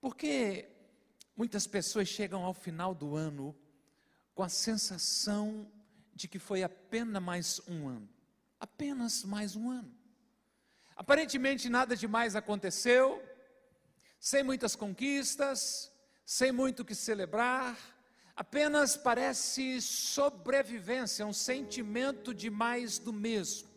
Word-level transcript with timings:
Porque 0.00 0.68
muitas 1.36 1.66
pessoas 1.66 2.08
chegam 2.08 2.44
ao 2.44 2.54
final 2.54 2.94
do 2.94 3.16
ano 3.16 3.54
com 4.34 4.42
a 4.42 4.48
sensação 4.48 5.70
de 6.14 6.28
que 6.28 6.38
foi 6.38 6.62
apenas 6.62 7.22
mais 7.22 7.60
um 7.68 7.88
ano. 7.88 8.08
Apenas 8.60 9.24
mais 9.24 9.54
um 9.56 9.70
ano. 9.70 9.92
Aparentemente 10.96 11.68
nada 11.68 11.94
demais 11.96 12.34
aconteceu, 12.34 13.22
sem 14.18 14.42
muitas 14.42 14.74
conquistas, 14.74 15.92
sem 16.24 16.50
muito 16.50 16.80
o 16.80 16.84
que 16.84 16.94
celebrar, 16.94 17.78
apenas 18.34 18.96
parece 18.96 19.80
sobrevivência, 19.80 21.24
um 21.24 21.32
sentimento 21.32 22.34
de 22.34 22.50
mais 22.50 22.98
do 22.98 23.12
mesmo. 23.12 23.68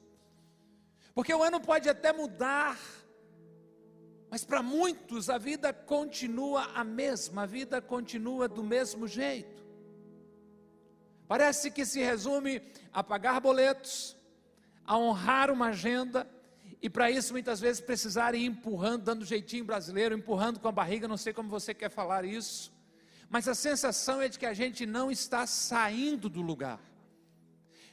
Porque 1.13 1.33
o 1.33 1.43
ano 1.43 1.59
pode 1.59 1.87
até 1.89 2.11
mudar, 2.11 2.79
mas 4.31 4.45
para 4.45 4.63
muitos 4.63 5.29
a 5.29 5.37
vida 5.37 5.73
continua 5.73 6.63
a 6.73 6.85
mesma, 6.85 7.43
a 7.43 7.45
vida 7.45 7.81
continua 7.81 8.47
do 8.47 8.63
mesmo 8.63 9.05
jeito. 9.05 9.61
Parece 11.27 11.69
que 11.69 11.85
se 11.85 12.01
resume 12.01 12.61
a 12.93 13.03
pagar 13.03 13.41
boletos, 13.41 14.15
a 14.85 14.97
honrar 14.97 15.51
uma 15.51 15.67
agenda, 15.67 16.25
e 16.81 16.89
para 16.89 17.11
isso 17.11 17.33
muitas 17.33 17.59
vezes 17.59 17.81
precisar 17.81 18.33
ir 18.33 18.45
empurrando, 18.45 19.03
dando 19.03 19.25
jeitinho 19.25 19.65
brasileiro, 19.65 20.15
empurrando 20.15 20.61
com 20.61 20.67
a 20.69 20.71
barriga, 20.71 21.09
não 21.09 21.17
sei 21.17 21.33
como 21.33 21.49
você 21.49 21.73
quer 21.73 21.89
falar 21.89 22.23
isso, 22.23 22.71
mas 23.29 23.49
a 23.49 23.53
sensação 23.53 24.21
é 24.21 24.29
de 24.29 24.39
que 24.39 24.45
a 24.45 24.53
gente 24.53 24.85
não 24.85 25.11
está 25.11 25.45
saindo 25.45 26.29
do 26.29 26.41
lugar. 26.41 26.79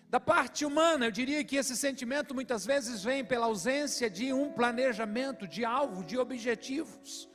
Da 0.09 0.19
parte 0.19 0.65
humana, 0.65 1.05
eu 1.05 1.11
diria 1.11 1.45
que 1.45 1.57
esse 1.57 1.77
sentimento 1.77 2.35
muitas 2.35 2.65
vezes 2.65 3.05
vem 3.05 3.23
pela 3.23 3.45
ausência 3.45 4.09
de 4.09 4.33
um 4.33 4.51
planejamento, 4.51 5.47
de 5.47 5.67
alvo, 5.67 6.03
de 6.03 6.17
objetivos. 6.17 7.29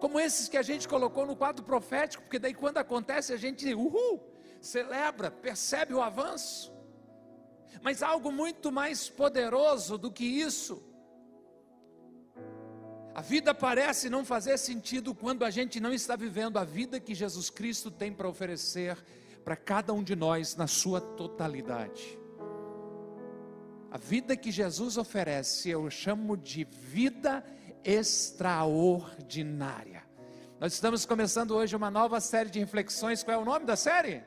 Como 0.00 0.18
esses 0.18 0.48
que 0.48 0.56
a 0.56 0.62
gente 0.62 0.88
colocou 0.88 1.26
no 1.26 1.36
quadro 1.36 1.62
profético, 1.62 2.22
porque 2.22 2.38
daí 2.38 2.54
quando 2.54 2.78
acontece 2.78 3.34
a 3.34 3.36
gente, 3.36 3.72
uhul, 3.74 4.18
celebra, 4.62 5.30
percebe 5.30 5.92
o 5.92 6.00
avanço. 6.00 6.72
Mas 7.82 8.02
algo 8.02 8.32
muito 8.32 8.72
mais 8.72 9.10
poderoso 9.10 9.98
do 9.98 10.10
que 10.10 10.24
isso. 10.24 10.82
A 13.14 13.20
vida 13.20 13.54
parece 13.54 14.08
não 14.08 14.24
fazer 14.24 14.56
sentido 14.56 15.14
quando 15.14 15.44
a 15.44 15.50
gente 15.50 15.78
não 15.80 15.92
está 15.92 16.16
vivendo 16.16 16.58
a 16.58 16.64
vida 16.64 16.98
que 16.98 17.14
Jesus 17.14 17.50
Cristo 17.50 17.90
tem 17.90 18.10
para 18.10 18.28
oferecer 18.28 18.96
para 19.44 19.56
cada 19.56 19.92
um 19.92 20.02
de 20.02 20.16
nós 20.16 20.56
na 20.56 20.66
sua 20.66 21.00
totalidade. 21.00 22.18
A 23.90 23.98
vida 23.98 24.36
que 24.36 24.50
Jesus 24.50 24.96
oferece, 24.96 25.70
eu 25.70 25.88
chamo 25.90 26.36
de 26.36 26.64
vida 26.64 27.44
extraordinária. 27.84 30.02
Nós 30.58 30.72
estamos 30.72 31.04
começando 31.04 31.52
hoje 31.52 31.76
uma 31.76 31.90
nova 31.90 32.20
série 32.20 32.48
de 32.48 32.58
reflexões. 32.58 33.22
Qual 33.22 33.38
é 33.38 33.40
o 33.40 33.44
nome 33.44 33.66
da 33.66 33.76
série? 33.76 34.24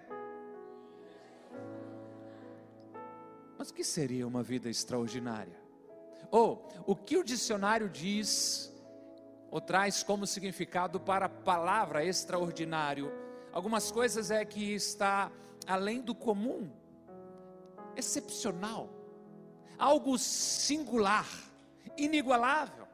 Mas 3.58 3.72
o 3.72 3.74
que 3.74 3.84
seria 3.84 4.28
uma 4.28 4.44
vida 4.44 4.70
extraordinária? 4.70 5.60
Ou 6.30 6.70
o 6.86 6.96
que 6.96 7.18
o 7.18 7.24
dicionário 7.24 7.90
diz 7.90 8.72
ou 9.50 9.60
traz 9.60 10.04
como 10.04 10.28
significado 10.28 11.00
para 11.00 11.26
a 11.26 11.30
palavra 11.30 12.06
extraordinário? 12.06 13.12
Algumas 13.58 13.90
coisas 13.90 14.30
é 14.30 14.46
que 14.46 14.76
está 14.76 15.32
além 15.66 16.00
do 16.00 16.14
comum, 16.14 16.70
excepcional, 17.96 18.88
algo 19.80 20.16
singular, 20.20 21.28
inigualável. 21.98 22.88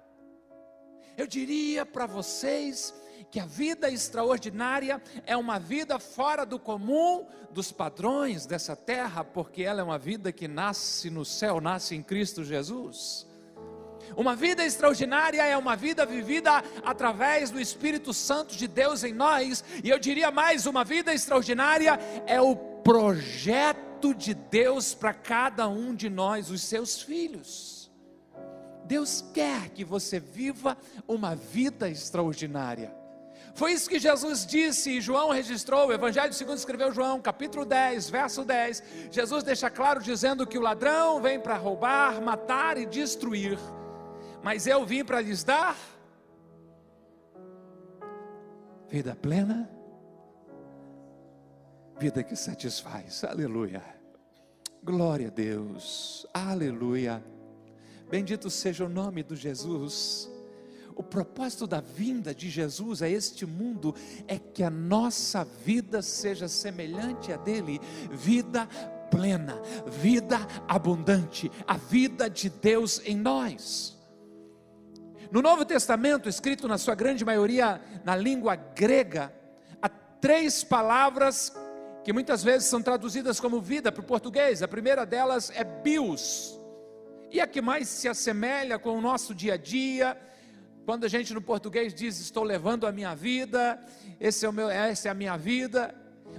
Eu 1.17 1.27
diria 1.27 1.85
para 1.85 2.05
vocês 2.05 2.93
que 3.29 3.41
a 3.41 3.45
vida 3.45 3.91
extraordinária 3.91 5.03
é 5.25 5.35
uma 5.35 5.59
vida 5.59 5.99
fora 5.99 6.45
do 6.45 6.57
comum 6.57 7.27
dos 7.51 7.69
padrões 7.69 8.45
dessa 8.45 8.73
terra, 8.73 9.21
porque 9.21 9.63
ela 9.63 9.81
é 9.81 9.83
uma 9.83 9.99
vida 9.99 10.31
que 10.31 10.47
nasce 10.47 11.09
no 11.09 11.25
céu, 11.25 11.59
nasce 11.59 11.93
em 11.93 12.01
Cristo 12.01 12.41
Jesus. 12.41 13.27
Uma 14.15 14.35
vida 14.35 14.63
extraordinária 14.63 15.43
é 15.43 15.57
uma 15.57 15.75
vida 15.75 16.05
vivida 16.05 16.63
através 16.83 17.49
do 17.49 17.59
Espírito 17.59 18.13
Santo 18.13 18.55
de 18.55 18.67
Deus 18.67 19.03
em 19.03 19.13
nós, 19.13 19.63
e 19.83 19.89
eu 19.89 19.99
diria 19.99 20.31
mais: 20.31 20.65
uma 20.65 20.83
vida 20.83 21.13
extraordinária 21.13 21.99
é 22.25 22.41
o 22.41 22.55
projeto 22.55 24.13
de 24.13 24.33
Deus 24.33 24.93
para 24.93 25.13
cada 25.13 25.67
um 25.67 25.95
de 25.95 26.09
nós, 26.09 26.49
os 26.49 26.61
seus 26.61 27.01
filhos. 27.01 27.91
Deus 28.85 29.23
quer 29.33 29.69
que 29.69 29.83
você 29.83 30.19
viva 30.19 30.77
uma 31.07 31.35
vida 31.35 31.89
extraordinária. 31.89 32.93
Foi 33.55 33.71
isso 33.71 33.87
que 33.87 33.99
Jesus 33.99 34.45
disse 34.45 34.97
e 34.97 35.01
João 35.01 35.29
registrou, 35.29 35.87
o 35.87 35.93
Evangelho 35.93 36.33
segundo 36.33 36.57
escreveu 36.57 36.91
João, 36.91 37.21
capítulo 37.21 37.63
10, 37.63 38.09
verso 38.09 38.43
10. 38.43 38.83
Jesus 39.11 39.43
deixa 39.43 39.69
claro 39.69 40.01
dizendo 40.01 40.47
que 40.47 40.57
o 40.57 40.61
ladrão 40.61 41.21
vem 41.21 41.39
para 41.39 41.55
roubar, 41.55 42.19
matar 42.19 42.77
e 42.79 42.85
destruir 42.85 43.59
mas 44.43 44.67
eu 44.67 44.85
vim 44.85 45.05
para 45.05 45.21
lhes 45.21 45.43
dar 45.43 45.77
vida 48.89 49.15
plena, 49.15 49.67
vida 51.97 52.21
que 52.21 52.35
satisfaz. 52.35 53.23
Aleluia. 53.23 53.81
Glória 54.83 55.29
a 55.29 55.31
Deus. 55.31 56.27
Aleluia. 56.33 57.23
Bendito 58.09 58.49
seja 58.49 58.85
o 58.85 58.89
nome 58.89 59.23
do 59.23 59.35
Jesus. 59.35 60.29
O 60.95 61.01
propósito 61.01 61.65
da 61.65 61.81
vinda 61.81 62.35
de 62.35 62.49
Jesus 62.49 63.01
a 63.01 63.09
este 63.09 63.45
mundo 63.45 63.95
é 64.27 64.37
que 64.37 64.61
a 64.61 64.69
nossa 64.69 65.43
vida 65.43 66.03
seja 66.03 66.47
semelhante 66.47 67.33
a 67.33 67.37
dele, 67.37 67.79
vida 68.11 68.67
plena, 69.09 69.59
vida 69.87 70.37
abundante, 70.67 71.49
a 71.65 71.77
vida 71.77 72.29
de 72.29 72.49
Deus 72.49 73.01
em 73.05 73.15
nós. 73.15 73.97
No 75.33 75.41
Novo 75.41 75.65
Testamento, 75.65 76.29
escrito 76.29 76.67
na 76.67 76.77
sua 76.77 76.93
grande 76.93 77.25
maioria 77.25 77.81
na 78.03 78.15
língua 78.15 78.55
grega, 78.55 79.33
há 79.81 79.89
três 79.89 80.63
palavras 80.63 81.51
que 82.03 82.13
muitas 82.13 82.43
vezes 82.43 82.67
são 82.67 82.83
traduzidas 82.83 83.39
como 83.39 83.59
vida 83.59 83.91
para 83.91 84.01
o 84.01 84.05
português. 84.05 84.61
A 84.61 84.67
primeira 84.67 85.07
delas 85.07 85.51
é 85.55 85.63
bios, 85.63 86.55
e 87.31 87.41
a 87.41 87.47
que 87.47 87.63
mais 87.63 87.87
se 87.87 88.07
assemelha 88.07 88.77
com 88.77 88.95
o 88.95 89.01
nosso 89.01 89.33
dia 89.33 89.55
a 89.55 89.57
dia. 89.57 90.15
Quando 90.85 91.05
a 91.05 91.07
gente 91.07 91.33
no 91.33 91.41
português 91.41 91.95
diz 91.95 92.19
estou 92.19 92.43
levando 92.43 92.85
a 92.85 92.91
minha 92.91 93.15
vida, 93.15 93.83
esse 94.19 94.45
é 94.45 94.49
o 94.49 94.53
meu, 94.53 94.69
essa 94.69 95.07
é 95.07 95.11
a 95.11 95.15
minha 95.15 95.35
vida. 95.35 95.95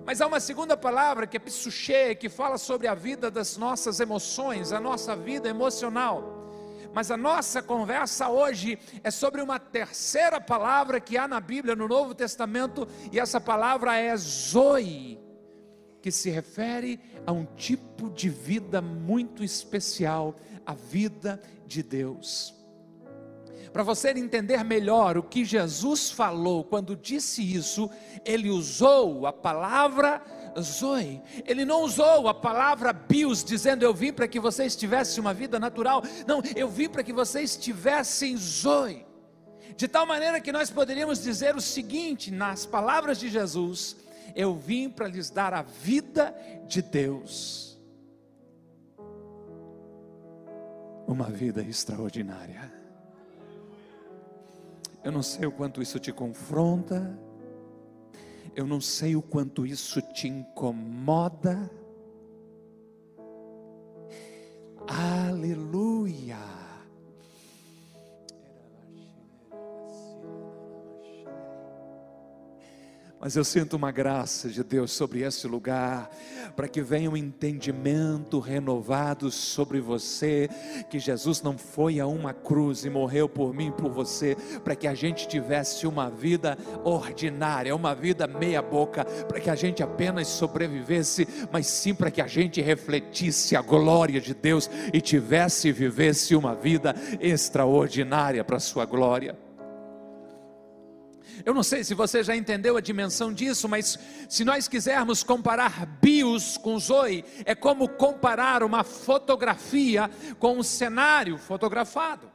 Mas 0.06 0.20
há 0.20 0.26
uma 0.28 0.38
segunda 0.38 0.76
palavra 0.76 1.26
que 1.26 1.36
é 1.36 1.40
psuche, 1.40 2.14
que 2.14 2.28
fala 2.28 2.58
sobre 2.58 2.86
a 2.86 2.94
vida 2.94 3.28
das 3.28 3.56
nossas 3.56 3.98
emoções, 3.98 4.70
a 4.70 4.78
nossa 4.78 5.16
vida 5.16 5.48
emocional. 5.48 6.33
Mas 6.94 7.10
a 7.10 7.16
nossa 7.16 7.60
conversa 7.60 8.28
hoje 8.28 8.78
é 9.02 9.10
sobre 9.10 9.42
uma 9.42 9.58
terceira 9.58 10.40
palavra 10.40 11.00
que 11.00 11.18
há 11.18 11.26
na 11.26 11.40
Bíblia, 11.40 11.74
no 11.74 11.88
Novo 11.88 12.14
Testamento, 12.14 12.86
e 13.10 13.18
essa 13.18 13.40
palavra 13.40 13.96
é 13.96 14.16
Zoe, 14.16 15.18
que 16.00 16.12
se 16.12 16.30
refere 16.30 17.00
a 17.26 17.32
um 17.32 17.44
tipo 17.44 18.08
de 18.10 18.28
vida 18.28 18.80
muito 18.80 19.42
especial, 19.42 20.36
a 20.64 20.72
vida 20.72 21.42
de 21.66 21.82
Deus. 21.82 22.54
Para 23.72 23.82
você 23.82 24.10
entender 24.10 24.62
melhor 24.62 25.18
o 25.18 25.22
que 25.24 25.44
Jesus 25.44 26.12
falou 26.12 26.62
quando 26.62 26.94
disse 26.94 27.42
isso, 27.42 27.90
ele 28.24 28.48
usou 28.48 29.26
a 29.26 29.32
palavra 29.32 30.22
Zoe. 30.60 31.22
Ele 31.46 31.64
não 31.64 31.82
usou 31.82 32.28
a 32.28 32.34
palavra 32.34 32.92
bios, 32.92 33.42
dizendo 33.44 33.84
eu 33.84 33.94
vim 33.94 34.12
para 34.12 34.28
que 34.28 34.40
vocês 34.40 34.76
tivessem 34.76 35.20
uma 35.20 35.34
vida 35.34 35.58
natural. 35.58 36.02
Não, 36.26 36.42
eu 36.54 36.68
vim 36.68 36.88
para 36.88 37.02
que 37.02 37.12
vocês 37.12 37.56
tivessem 37.56 38.36
Zoe. 38.36 39.04
De 39.76 39.88
tal 39.88 40.06
maneira 40.06 40.40
que 40.40 40.52
nós 40.52 40.70
poderíamos 40.70 41.22
dizer 41.22 41.56
o 41.56 41.60
seguinte, 41.60 42.30
nas 42.30 42.64
palavras 42.64 43.18
de 43.18 43.28
Jesus: 43.28 43.96
Eu 44.34 44.54
vim 44.54 44.88
para 44.88 45.08
lhes 45.08 45.30
dar 45.30 45.52
a 45.52 45.62
vida 45.62 46.34
de 46.66 46.80
Deus. 46.80 47.78
Uma 51.06 51.28
vida 51.28 51.60
extraordinária. 51.62 52.72
Eu 55.02 55.12
não 55.12 55.22
sei 55.22 55.46
o 55.46 55.52
quanto 55.52 55.82
isso 55.82 55.98
te 55.98 56.10
confronta, 56.10 57.18
eu 58.54 58.66
não 58.66 58.80
sei 58.80 59.16
o 59.16 59.22
quanto 59.22 59.66
isso 59.66 60.00
te 60.00 60.28
incomoda. 60.28 61.70
Mas 73.24 73.36
eu 73.36 73.42
sinto 73.42 73.74
uma 73.74 73.90
graça 73.90 74.50
de 74.50 74.62
Deus 74.62 74.92
sobre 74.92 75.22
esse 75.22 75.46
lugar, 75.46 76.10
para 76.54 76.68
que 76.68 76.82
venha 76.82 77.10
um 77.10 77.16
entendimento 77.16 78.38
renovado 78.38 79.30
sobre 79.30 79.80
você, 79.80 80.46
que 80.90 80.98
Jesus 80.98 81.40
não 81.40 81.56
foi 81.56 81.98
a 81.98 82.06
uma 82.06 82.34
cruz 82.34 82.84
e 82.84 82.90
morreu 82.90 83.26
por 83.26 83.54
mim 83.54 83.68
e 83.68 83.72
por 83.72 83.90
você, 83.90 84.36
para 84.62 84.76
que 84.76 84.86
a 84.86 84.92
gente 84.92 85.26
tivesse 85.26 85.86
uma 85.86 86.10
vida 86.10 86.58
ordinária, 86.84 87.74
uma 87.74 87.94
vida 87.94 88.26
meia-boca, 88.26 89.06
para 89.06 89.40
que 89.40 89.48
a 89.48 89.54
gente 89.54 89.82
apenas 89.82 90.28
sobrevivesse, 90.28 91.26
mas 91.50 91.66
sim 91.66 91.94
para 91.94 92.10
que 92.10 92.20
a 92.20 92.26
gente 92.26 92.60
refletisse 92.60 93.56
a 93.56 93.62
glória 93.62 94.20
de 94.20 94.34
Deus 94.34 94.68
e 94.92 95.00
tivesse 95.00 95.68
e 95.68 95.72
vivesse 95.72 96.36
uma 96.36 96.54
vida 96.54 96.94
extraordinária 97.18 98.44
para 98.44 98.58
a 98.58 98.60
Sua 98.60 98.84
glória. 98.84 99.43
Eu 101.44 101.54
não 101.54 101.62
sei 101.62 101.82
se 101.82 101.94
você 101.94 102.22
já 102.22 102.36
entendeu 102.36 102.76
a 102.76 102.80
dimensão 102.80 103.32
disso, 103.32 103.68
mas 103.68 103.98
se 104.28 104.44
nós 104.44 104.68
quisermos 104.68 105.22
comparar 105.22 105.86
bios 106.00 106.56
com 106.56 106.78
zoe, 106.78 107.24
é 107.44 107.54
como 107.54 107.88
comparar 107.88 108.62
uma 108.62 108.84
fotografia 108.84 110.10
com 110.38 110.58
um 110.58 110.62
cenário 110.62 111.38
fotografado. 111.38 112.30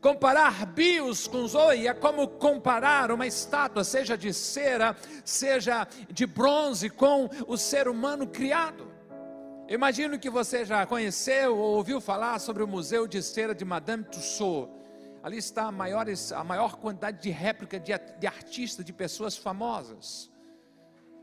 Comparar 0.00 0.66
bios 0.66 1.26
com 1.26 1.46
zoe 1.46 1.86
é 1.86 1.94
como 1.94 2.28
comparar 2.28 3.10
uma 3.10 3.26
estátua, 3.26 3.84
seja 3.84 4.16
de 4.16 4.32
cera, 4.32 4.96
seja 5.24 5.86
de 6.10 6.26
bronze, 6.26 6.88
com 6.90 7.28
o 7.46 7.56
ser 7.56 7.88
humano 7.88 8.26
criado. 8.26 8.92
Imagino 9.68 10.18
que 10.18 10.28
você 10.28 10.64
já 10.64 10.84
conheceu 10.84 11.56
ou 11.56 11.76
ouviu 11.76 12.00
falar 12.00 12.38
sobre 12.38 12.62
o 12.62 12.68
Museu 12.68 13.06
de 13.06 13.22
Cera 13.22 13.54
de 13.54 13.64
Madame 13.64 14.04
Tussauds 14.04 14.83
Ali 15.24 15.38
está 15.38 15.64
a, 15.64 15.72
maiores, 15.72 16.32
a 16.32 16.44
maior 16.44 16.76
quantidade 16.76 17.22
de 17.22 17.30
réplica 17.30 17.80
de, 17.80 17.92
de 18.18 18.26
artistas, 18.26 18.84
de 18.84 18.92
pessoas 18.92 19.34
famosas. 19.34 20.30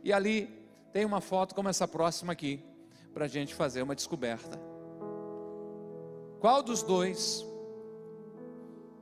E 0.04 0.12
ali 0.12 0.48
tem 0.92 1.06
uma 1.06 1.22
foto 1.22 1.54
como 1.54 1.70
essa 1.70 1.88
próxima 1.88 2.34
aqui, 2.34 2.66
para 3.14 3.26
a 3.26 3.28
gente 3.28 3.54
fazer 3.54 3.84
uma 3.84 3.94
descoberta. 3.94 4.60
Qual 6.40 6.64
dos 6.64 6.82
dois 6.82 7.46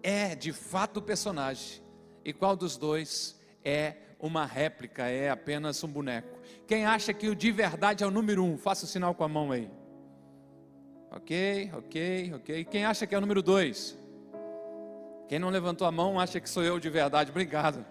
é 0.04 0.36
de 0.36 0.51
fato 0.51 0.98
o 0.98 1.02
personagem 1.02 1.81
e 2.25 2.34
qual 2.34 2.57
dos 2.57 2.75
dois 2.75 3.40
é 3.63 3.95
uma 4.19 4.45
réplica, 4.45 5.04
é 5.04 5.30
apenas 5.30 5.81
um 5.81 5.88
boneco? 5.88 6.38
Quem 6.68 6.86
acha 6.86 7.13
que 7.13 7.30
o 7.30 7.36
de 7.36 7.54
verdade 7.54 8.04
é 8.04 8.07
o 8.07 8.12
número 8.12 8.44
um, 8.44 8.57
faça 8.57 8.84
o 8.84 8.88
sinal 8.88 9.16
com 9.16 9.24
a 9.24 9.30
mão 9.30 9.54
aí. 9.54 9.72
Ok, 11.10 11.72
ok, 11.74 12.34
ok. 12.36 12.66
Quem 12.66 12.84
acha 12.84 13.07
que 13.07 13.16
é 13.16 13.18
o 13.18 13.22
número 13.22 13.42
dois? 13.42 13.98
Quem 15.30 15.38
não 15.38 15.50
levantou 15.50 15.86
a 15.86 15.92
mão 15.92 16.20
acha 16.20 16.40
que 16.40 16.50
sou 16.50 16.64
eu 16.64 16.80
de 16.80 16.90
verdade. 16.90 17.30
Obrigado. 17.30 17.86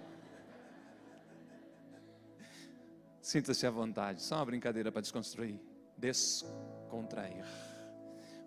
Sinta-se 3.23 3.65
à 3.65 3.71
vontade. 3.71 4.21
Só 4.21 4.35
uma 4.35 4.45
brincadeira 4.45 4.91
para 4.91 5.01
desconstruir. 5.01 5.61
Descontrair. 5.97 7.45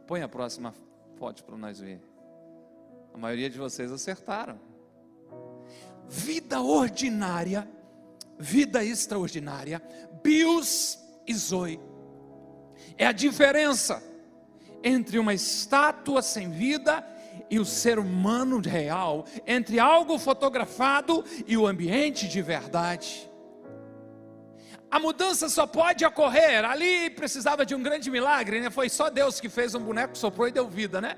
Põe 0.06 0.24
a 0.24 0.28
próxima 0.28 0.76
foto 1.18 1.46
para 1.46 1.56
nós 1.56 1.80
ver. 1.80 2.02
A 3.14 3.18
maioria 3.18 3.50
de 3.50 3.58
vocês 3.58 3.94
acertaram. 3.94 4.60
Vida 6.10 6.60
ordinária, 6.60 7.66
vida 8.38 8.84
extraordinária, 8.84 9.82
bios 10.22 11.00
e 11.26 11.34
zoe. 11.34 11.80
É 12.98 13.08
a 13.08 13.14
diferença 13.14 14.04
entre 14.84 15.18
uma 15.18 15.34
estátua 15.34 16.22
sem 16.22 16.50
vida 16.52 17.08
e 17.51 17.59
o 17.59 17.65
ser 17.65 18.00
humano 18.00 18.62
real, 18.62 19.25
entre 19.45 19.77
algo 19.77 20.18
fotografado 20.18 21.24
e 21.45 21.57
o 21.57 21.68
ambiente 21.68 22.25
de 22.25 22.42
verdade. 22.42 23.30
A 24.89 24.98
mudança 24.98 25.50
só 25.50 25.68
pode 25.68 26.06
ocorrer. 26.06 26.63
Ali 26.63 27.09
precisava 27.09 27.65
de 27.65 27.75
um 27.75 27.83
grande 27.83 28.09
milagre, 28.09 28.62
né? 28.62 28.69
Foi 28.69 28.88
só 28.88 29.09
Deus 29.09 29.42
que 29.42 29.50
fez 29.50 29.75
um 29.75 29.81
boneco, 29.81 30.18
soprou 30.18 30.48
e 30.48 30.51
deu 30.51 30.68
vida, 30.68 31.01
né? 31.01 31.18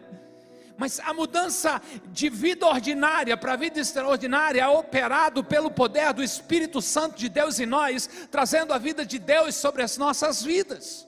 Mas 0.75 0.99
a 0.99 1.13
mudança 1.13 1.79
de 2.07 2.29
vida 2.29 2.65
ordinária 2.65 3.37
para 3.37 3.55
vida 3.55 3.79
extraordinária 3.79 4.61
é 4.61 4.67
operado 4.67 5.43
pelo 5.43 5.69
poder 5.69 6.13
do 6.13 6.23
Espírito 6.23 6.81
Santo 6.81 7.15
de 7.15 7.29
Deus 7.29 7.59
em 7.59 7.67
nós, 7.67 8.09
trazendo 8.31 8.73
a 8.73 8.79
vida 8.79 9.05
de 9.05 9.19
Deus 9.19 9.53
sobre 9.53 9.83
as 9.83 9.97
nossas 9.97 10.41
vidas. 10.41 11.07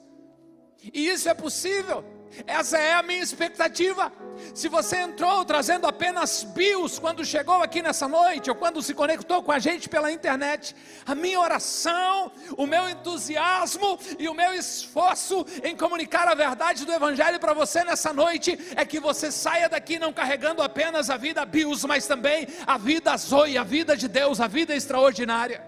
E 0.92 1.08
isso 1.08 1.28
é 1.28 1.34
possível. 1.34 2.04
Essa 2.46 2.78
é 2.78 2.94
a 2.94 3.02
minha 3.02 3.22
expectativa. 3.22 4.12
Se 4.54 4.68
você 4.68 4.98
entrou 4.98 5.44
trazendo 5.44 5.86
apenas 5.86 6.42
bios 6.42 6.98
quando 6.98 7.24
chegou 7.24 7.62
aqui 7.62 7.80
nessa 7.82 8.06
noite, 8.06 8.50
ou 8.50 8.56
quando 8.56 8.82
se 8.82 8.94
conectou 8.94 9.42
com 9.42 9.52
a 9.52 9.58
gente 9.58 9.88
pela 9.88 10.12
internet, 10.12 10.74
a 11.04 11.14
minha 11.14 11.40
oração, 11.40 12.30
o 12.56 12.66
meu 12.66 12.88
entusiasmo 12.88 13.98
e 14.18 14.28
o 14.28 14.34
meu 14.34 14.52
esforço 14.52 15.44
em 15.62 15.76
comunicar 15.76 16.28
a 16.28 16.34
verdade 16.34 16.84
do 16.84 16.92
Evangelho 16.92 17.40
para 17.40 17.54
você 17.54 17.82
nessa 17.84 18.12
noite 18.12 18.58
é 18.76 18.84
que 18.84 19.00
você 19.00 19.30
saia 19.30 19.68
daqui 19.68 19.98
não 19.98 20.12
carregando 20.12 20.62
apenas 20.62 21.10
a 21.10 21.16
vida 21.16 21.44
bios, 21.44 21.84
mas 21.84 22.06
também 22.06 22.46
a 22.66 22.76
vida 22.76 23.16
zoe, 23.16 23.56
a 23.58 23.64
vida 23.64 23.96
de 23.96 24.08
Deus, 24.08 24.40
a 24.40 24.46
vida 24.46 24.74
extraordinária. 24.74 25.65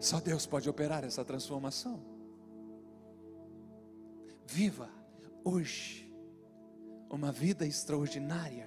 Só 0.00 0.20
Deus 0.20 0.46
pode 0.46 0.68
operar 0.68 1.04
essa 1.04 1.24
transformação. 1.24 2.00
Viva 4.46 4.88
hoje 5.44 6.12
uma 7.10 7.32
vida 7.32 7.66
extraordinária. 7.66 8.66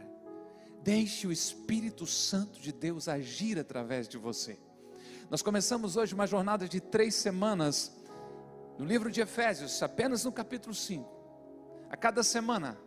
Deixe 0.83 1.28
o 1.28 1.31
Espírito 1.31 2.06
Santo 2.06 2.60
de 2.60 2.72
Deus 2.72 3.07
agir 3.07 3.60
através 3.60 4.07
de 4.07 4.18
você. 4.18 4.60
Nós 5.30 5.42
começamos 5.42 5.95
hoje 5.95 6.13
uma 6.13 6.28
jornada 6.28 6.68
de 6.68 6.81
três 6.81 7.16
semanas 7.16 7.95
no 8.77 8.86
livro 8.86 9.12
de 9.12 9.22
Efésios, 9.22 9.81
apenas 9.81 10.25
no 10.25 10.31
capítulo 10.31 10.74
5. 10.74 11.10
A 11.89 11.95
cada 11.95 12.24
semana, 12.24 12.77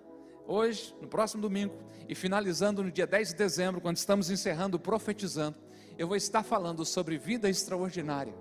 hoje, 0.47 0.95
no 1.01 1.09
próximo 1.09 1.43
domingo 1.43 1.75
e 2.09 2.15
finalizando 2.15 2.83
no 2.83 2.91
dia 2.91 3.07
10 3.07 3.29
de 3.29 3.35
dezembro, 3.35 3.81
quando 3.81 3.97
estamos 3.97 4.31
encerrando 4.31 4.79
profetizando, 4.79 5.57
eu 5.97 6.07
vou 6.07 6.17
estar 6.17 6.43
falando 6.43 6.85
sobre 6.85 7.17
vida 7.17 7.49
extraordinária 7.49 8.35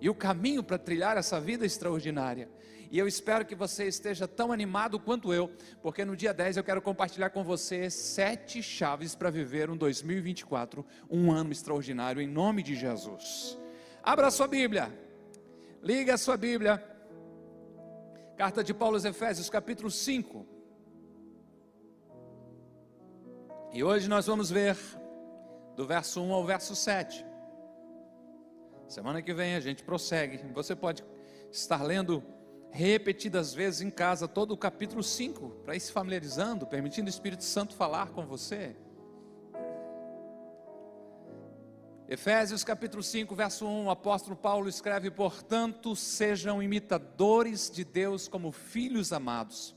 e 0.00 0.08
o 0.08 0.14
caminho 0.14 0.62
para 0.62 0.78
trilhar 0.78 1.16
essa 1.16 1.40
vida 1.40 1.64
extraordinária. 1.64 2.48
E 2.90 2.98
eu 2.98 3.08
espero 3.08 3.44
que 3.44 3.54
você 3.54 3.88
esteja 3.88 4.28
tão 4.28 4.52
animado 4.52 5.00
quanto 5.00 5.32
eu, 5.32 5.50
porque 5.82 6.04
no 6.04 6.16
dia 6.16 6.32
10 6.32 6.58
eu 6.58 6.62
quero 6.62 6.80
compartilhar 6.80 7.30
com 7.30 7.42
você 7.42 7.90
sete 7.90 8.62
chaves 8.62 9.14
para 9.14 9.30
viver 9.30 9.70
um 9.70 9.76
2024, 9.76 10.84
um 11.10 11.32
ano 11.32 11.50
extraordinário, 11.50 12.22
em 12.22 12.28
nome 12.28 12.62
de 12.62 12.76
Jesus. 12.76 13.58
Abra 14.02 14.26
a 14.28 14.30
sua 14.30 14.46
Bíblia, 14.46 14.92
liga 15.82 16.14
a 16.14 16.18
sua 16.18 16.36
Bíblia, 16.36 16.84
carta 18.36 18.62
de 18.62 18.74
Paulo 18.74 18.96
aos 18.96 19.04
Efésios, 19.04 19.50
capítulo 19.50 19.90
5. 19.90 20.53
E 23.74 23.82
hoje 23.82 24.08
nós 24.08 24.26
vamos 24.26 24.50
ver 24.50 24.76
do 25.74 25.84
verso 25.84 26.22
1 26.22 26.32
ao 26.32 26.44
verso 26.44 26.76
7. 26.76 27.26
Semana 28.86 29.20
que 29.20 29.34
vem 29.34 29.56
a 29.56 29.60
gente 29.60 29.82
prossegue. 29.82 30.36
Você 30.52 30.76
pode 30.76 31.04
estar 31.50 31.82
lendo 31.82 32.22
repetidas 32.70 33.52
vezes 33.52 33.80
em 33.80 33.90
casa 33.90 34.28
todo 34.28 34.52
o 34.52 34.56
capítulo 34.56 35.02
5, 35.02 35.50
para 35.64 35.74
ir 35.74 35.80
se 35.80 35.90
familiarizando, 35.90 36.68
permitindo 36.68 37.08
o 37.08 37.10
Espírito 37.10 37.42
Santo 37.42 37.74
falar 37.74 38.10
com 38.10 38.24
você. 38.24 38.76
Efésios 42.08 42.62
capítulo 42.62 43.02
5, 43.02 43.34
verso 43.34 43.66
1, 43.66 43.86
o 43.86 43.90
apóstolo 43.90 44.36
Paulo 44.36 44.68
escreve: 44.68 45.10
Portanto, 45.10 45.96
sejam 45.96 46.62
imitadores 46.62 47.68
de 47.68 47.84
Deus 47.84 48.28
como 48.28 48.52
filhos 48.52 49.12
amados, 49.12 49.74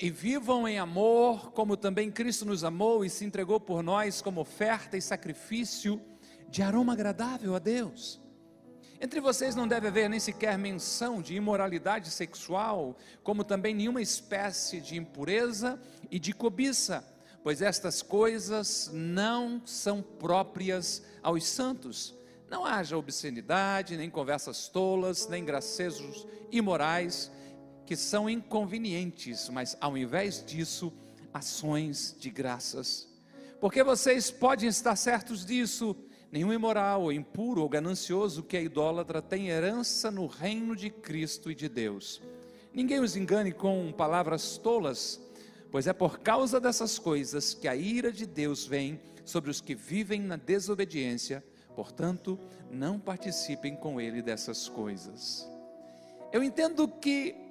e 0.00 0.10
vivam 0.10 0.66
em 0.66 0.78
amor, 0.78 1.52
como 1.52 1.76
também 1.76 2.10
Cristo 2.10 2.44
nos 2.44 2.64
amou 2.64 3.04
e 3.04 3.10
se 3.10 3.24
entregou 3.24 3.60
por 3.60 3.82
nós 3.82 4.20
como 4.20 4.40
oferta 4.40 4.96
e 4.96 5.02
sacrifício 5.02 6.00
de 6.48 6.62
aroma 6.62 6.94
agradável 6.94 7.54
a 7.54 7.58
Deus. 7.58 8.20
Entre 9.00 9.20
vocês 9.20 9.54
não 9.54 9.68
deve 9.68 9.86
haver 9.86 10.10
nem 10.10 10.18
sequer 10.18 10.58
menção 10.58 11.22
de 11.22 11.34
imoralidade 11.34 12.10
sexual, 12.10 12.96
como 13.22 13.44
também 13.44 13.74
nenhuma 13.74 14.02
espécie 14.02 14.80
de 14.80 14.96
impureza 14.96 15.80
e 16.10 16.18
de 16.18 16.32
cobiça, 16.32 17.04
pois 17.42 17.62
estas 17.62 18.02
coisas 18.02 18.90
não 18.92 19.62
são 19.64 20.02
próprias 20.02 21.02
aos 21.22 21.46
santos. 21.46 22.14
Não 22.50 22.66
haja 22.66 22.98
obscenidade, 22.98 23.96
nem 23.96 24.10
conversas 24.10 24.68
tolas, 24.68 25.28
nem 25.28 25.44
gracejos 25.44 26.26
imorais, 26.50 27.30
que 27.90 27.96
são 27.96 28.30
inconvenientes, 28.30 29.48
mas 29.48 29.76
ao 29.80 29.98
invés 29.98 30.44
disso, 30.46 30.92
ações 31.34 32.14
de 32.20 32.30
graças. 32.30 33.08
Porque 33.60 33.82
vocês 33.82 34.30
podem 34.30 34.68
estar 34.68 34.94
certos 34.94 35.44
disso, 35.44 35.96
Nenhum 36.30 36.52
imoral, 36.52 37.02
ou 37.02 37.12
impuro 37.12 37.62
ou 37.62 37.68
ganancioso 37.68 38.44
que 38.44 38.56
é 38.56 38.62
idólatra 38.62 39.20
tem 39.20 39.48
herança 39.48 40.08
no 40.08 40.28
reino 40.28 40.76
de 40.76 40.88
Cristo 40.88 41.50
e 41.50 41.54
de 41.56 41.68
Deus. 41.68 42.22
Ninguém 42.72 43.00
os 43.00 43.16
engane 43.16 43.50
com 43.50 43.90
palavras 43.90 44.56
tolas, 44.56 45.20
Pois 45.68 45.88
é 45.88 45.92
por 45.92 46.20
causa 46.20 46.60
dessas 46.60 46.96
coisas 46.96 47.54
que 47.54 47.66
a 47.66 47.74
ira 47.74 48.12
de 48.12 48.24
Deus 48.24 48.64
vem 48.64 49.00
sobre 49.24 49.50
os 49.50 49.60
que 49.60 49.74
vivem 49.74 50.20
na 50.20 50.36
desobediência, 50.36 51.42
portanto, 51.74 52.38
não 52.70 53.00
participem 53.00 53.74
com 53.74 54.00
ele 54.00 54.22
dessas 54.22 54.68
coisas. 54.68 55.50
Eu 56.32 56.44
entendo 56.44 56.86
que 56.86 57.49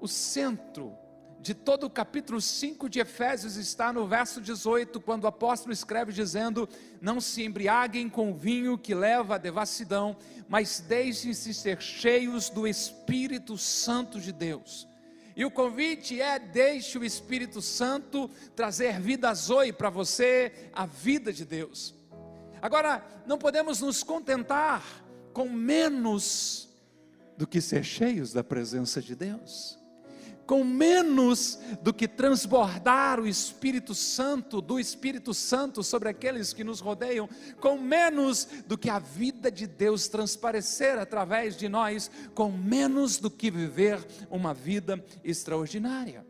o 0.00 0.08
centro 0.08 0.96
de 1.40 1.54
todo 1.54 1.84
o 1.84 1.90
capítulo 1.90 2.40
5 2.40 2.88
de 2.88 3.00
Efésios 3.00 3.56
está 3.56 3.92
no 3.92 4.06
verso 4.06 4.40
18, 4.40 5.00
quando 5.00 5.24
o 5.24 5.28
apóstolo 5.28 5.72
escreve 5.72 6.12
dizendo: 6.12 6.68
Não 7.00 7.20
se 7.20 7.44
embriaguem 7.44 8.08
com 8.08 8.34
vinho 8.34 8.76
que 8.76 8.94
leva 8.94 9.36
à 9.36 9.38
devassidão, 9.38 10.16
mas 10.48 10.80
deixem-se 10.80 11.54
ser 11.54 11.80
cheios 11.80 12.50
do 12.50 12.66
Espírito 12.66 13.56
Santo 13.56 14.20
de 14.20 14.32
Deus. 14.32 14.88
E 15.36 15.44
o 15.44 15.50
convite 15.50 16.20
é: 16.20 16.38
deixe 16.38 16.98
o 16.98 17.04
Espírito 17.04 17.62
Santo 17.62 18.28
trazer 18.56 19.00
vida 19.00 19.32
zoe 19.32 19.72
para 19.72 19.90
você, 19.90 20.70
a 20.72 20.86
vida 20.86 21.32
de 21.32 21.44
Deus. 21.44 21.94
Agora, 22.60 23.04
não 23.24 23.38
podemos 23.38 23.80
nos 23.80 24.02
contentar 24.02 24.82
com 25.32 25.48
menos 25.48 26.68
do 27.36 27.46
que 27.46 27.60
ser 27.60 27.84
cheios 27.84 28.32
da 28.32 28.42
presença 28.42 29.00
de 29.00 29.14
Deus 29.14 29.77
com 30.48 30.64
menos 30.64 31.58
do 31.82 31.92
que 31.92 32.08
transbordar 32.08 33.20
o 33.20 33.28
Espírito 33.28 33.94
Santo, 33.94 34.62
do 34.62 34.80
Espírito 34.80 35.34
Santo 35.34 35.84
sobre 35.84 36.08
aqueles 36.08 36.54
que 36.54 36.64
nos 36.64 36.80
rodeiam, 36.80 37.28
com 37.60 37.76
menos 37.76 38.48
do 38.66 38.78
que 38.78 38.88
a 38.88 38.98
vida 38.98 39.50
de 39.50 39.66
Deus 39.66 40.08
transparecer 40.08 40.96
através 40.96 41.54
de 41.54 41.68
nós, 41.68 42.10
com 42.34 42.50
menos 42.50 43.18
do 43.18 43.30
que 43.30 43.50
viver 43.50 43.98
uma 44.30 44.54
vida 44.54 45.04
extraordinária. 45.22 46.24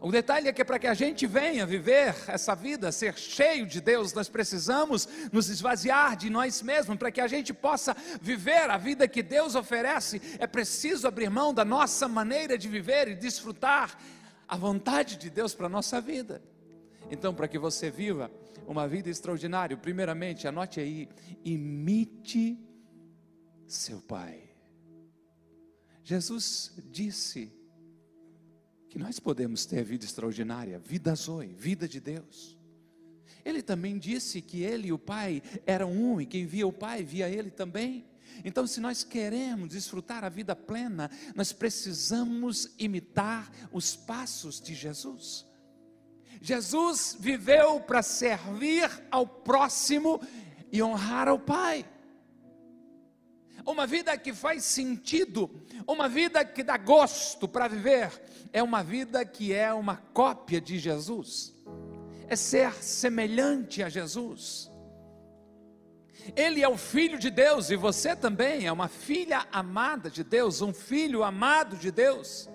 O 0.00 0.12
detalhe 0.12 0.48
é 0.48 0.52
que 0.52 0.64
para 0.64 0.78
que 0.78 0.86
a 0.86 0.94
gente 0.94 1.26
venha 1.26 1.66
viver 1.66 2.14
essa 2.28 2.54
vida, 2.54 2.92
ser 2.92 3.18
cheio 3.18 3.66
de 3.66 3.80
Deus, 3.80 4.12
nós 4.12 4.28
precisamos 4.28 5.08
nos 5.32 5.48
esvaziar 5.48 6.16
de 6.16 6.30
nós 6.30 6.62
mesmos. 6.62 6.96
Para 6.96 7.10
que 7.10 7.20
a 7.20 7.26
gente 7.26 7.52
possa 7.52 7.96
viver 8.20 8.70
a 8.70 8.76
vida 8.76 9.08
que 9.08 9.22
Deus 9.22 9.56
oferece, 9.56 10.20
é 10.38 10.46
preciso 10.46 11.08
abrir 11.08 11.28
mão 11.28 11.52
da 11.52 11.64
nossa 11.64 12.06
maneira 12.06 12.56
de 12.56 12.68
viver 12.68 13.08
e 13.08 13.14
desfrutar 13.16 13.98
a 14.46 14.56
vontade 14.56 15.16
de 15.16 15.28
Deus 15.28 15.52
para 15.52 15.66
a 15.66 15.70
nossa 15.70 16.00
vida. 16.00 16.40
Então, 17.10 17.34
para 17.34 17.48
que 17.48 17.58
você 17.58 17.90
viva 17.90 18.30
uma 18.66 18.86
vida 18.86 19.10
extraordinária, 19.10 19.76
primeiramente, 19.76 20.46
anote 20.46 20.78
aí, 20.78 21.08
imite 21.44 22.56
seu 23.66 24.00
Pai. 24.00 24.48
Jesus 26.04 26.72
disse 26.90 27.57
que 28.98 29.04
nós 29.04 29.20
podemos 29.20 29.64
ter 29.64 29.84
vida 29.84 30.04
extraordinária, 30.04 30.80
vida 30.80 31.14
zoe, 31.14 31.54
vida 31.56 31.86
de 31.86 32.00
Deus. 32.00 32.58
Ele 33.44 33.62
também 33.62 33.96
disse 33.96 34.42
que 34.42 34.62
ele 34.64 34.88
e 34.88 34.92
o 34.92 34.98
Pai 34.98 35.40
eram 35.64 35.92
um, 35.92 36.20
e 36.20 36.26
quem 36.26 36.44
via 36.46 36.66
o 36.66 36.72
Pai 36.72 37.04
via 37.04 37.28
ele 37.28 37.48
também. 37.48 38.04
Então, 38.44 38.66
se 38.66 38.80
nós 38.80 39.04
queremos 39.04 39.68
desfrutar 39.68 40.24
a 40.24 40.28
vida 40.28 40.56
plena, 40.56 41.08
nós 41.36 41.52
precisamos 41.52 42.74
imitar 42.76 43.48
os 43.70 43.94
passos 43.94 44.60
de 44.60 44.74
Jesus. 44.74 45.46
Jesus 46.42 47.16
viveu 47.20 47.80
para 47.80 48.02
servir 48.02 48.90
ao 49.12 49.24
próximo 49.24 50.20
e 50.72 50.82
honrar 50.82 51.28
ao 51.28 51.38
Pai 51.38 51.86
uma 53.70 53.86
vida 53.86 54.16
que 54.16 54.32
faz 54.32 54.64
sentido, 54.64 55.50
uma 55.86 56.08
vida 56.08 56.42
que 56.44 56.62
dá 56.62 56.78
gosto 56.78 57.46
para 57.46 57.68
viver, 57.68 58.10
é 58.50 58.62
uma 58.62 58.82
vida 58.82 59.24
que 59.26 59.52
é 59.52 59.72
uma 59.72 59.96
cópia 59.96 60.58
de 60.58 60.78
Jesus, 60.78 61.54
é 62.26 62.34
ser 62.34 62.72
semelhante 62.82 63.82
a 63.82 63.88
Jesus. 63.90 64.70
Ele 66.34 66.62
é 66.62 66.68
o 66.68 66.78
filho 66.78 67.18
de 67.18 67.30
Deus 67.30 67.70
e 67.70 67.76
você 67.76 68.16
também 68.16 68.66
é 68.66 68.72
uma 68.72 68.88
filha 68.88 69.46
amada 69.52 70.10
de 70.10 70.24
Deus, 70.24 70.62
um 70.62 70.72
filho 70.72 71.22
amado 71.22 71.76
de 71.76 71.90
Deus. 71.90 72.48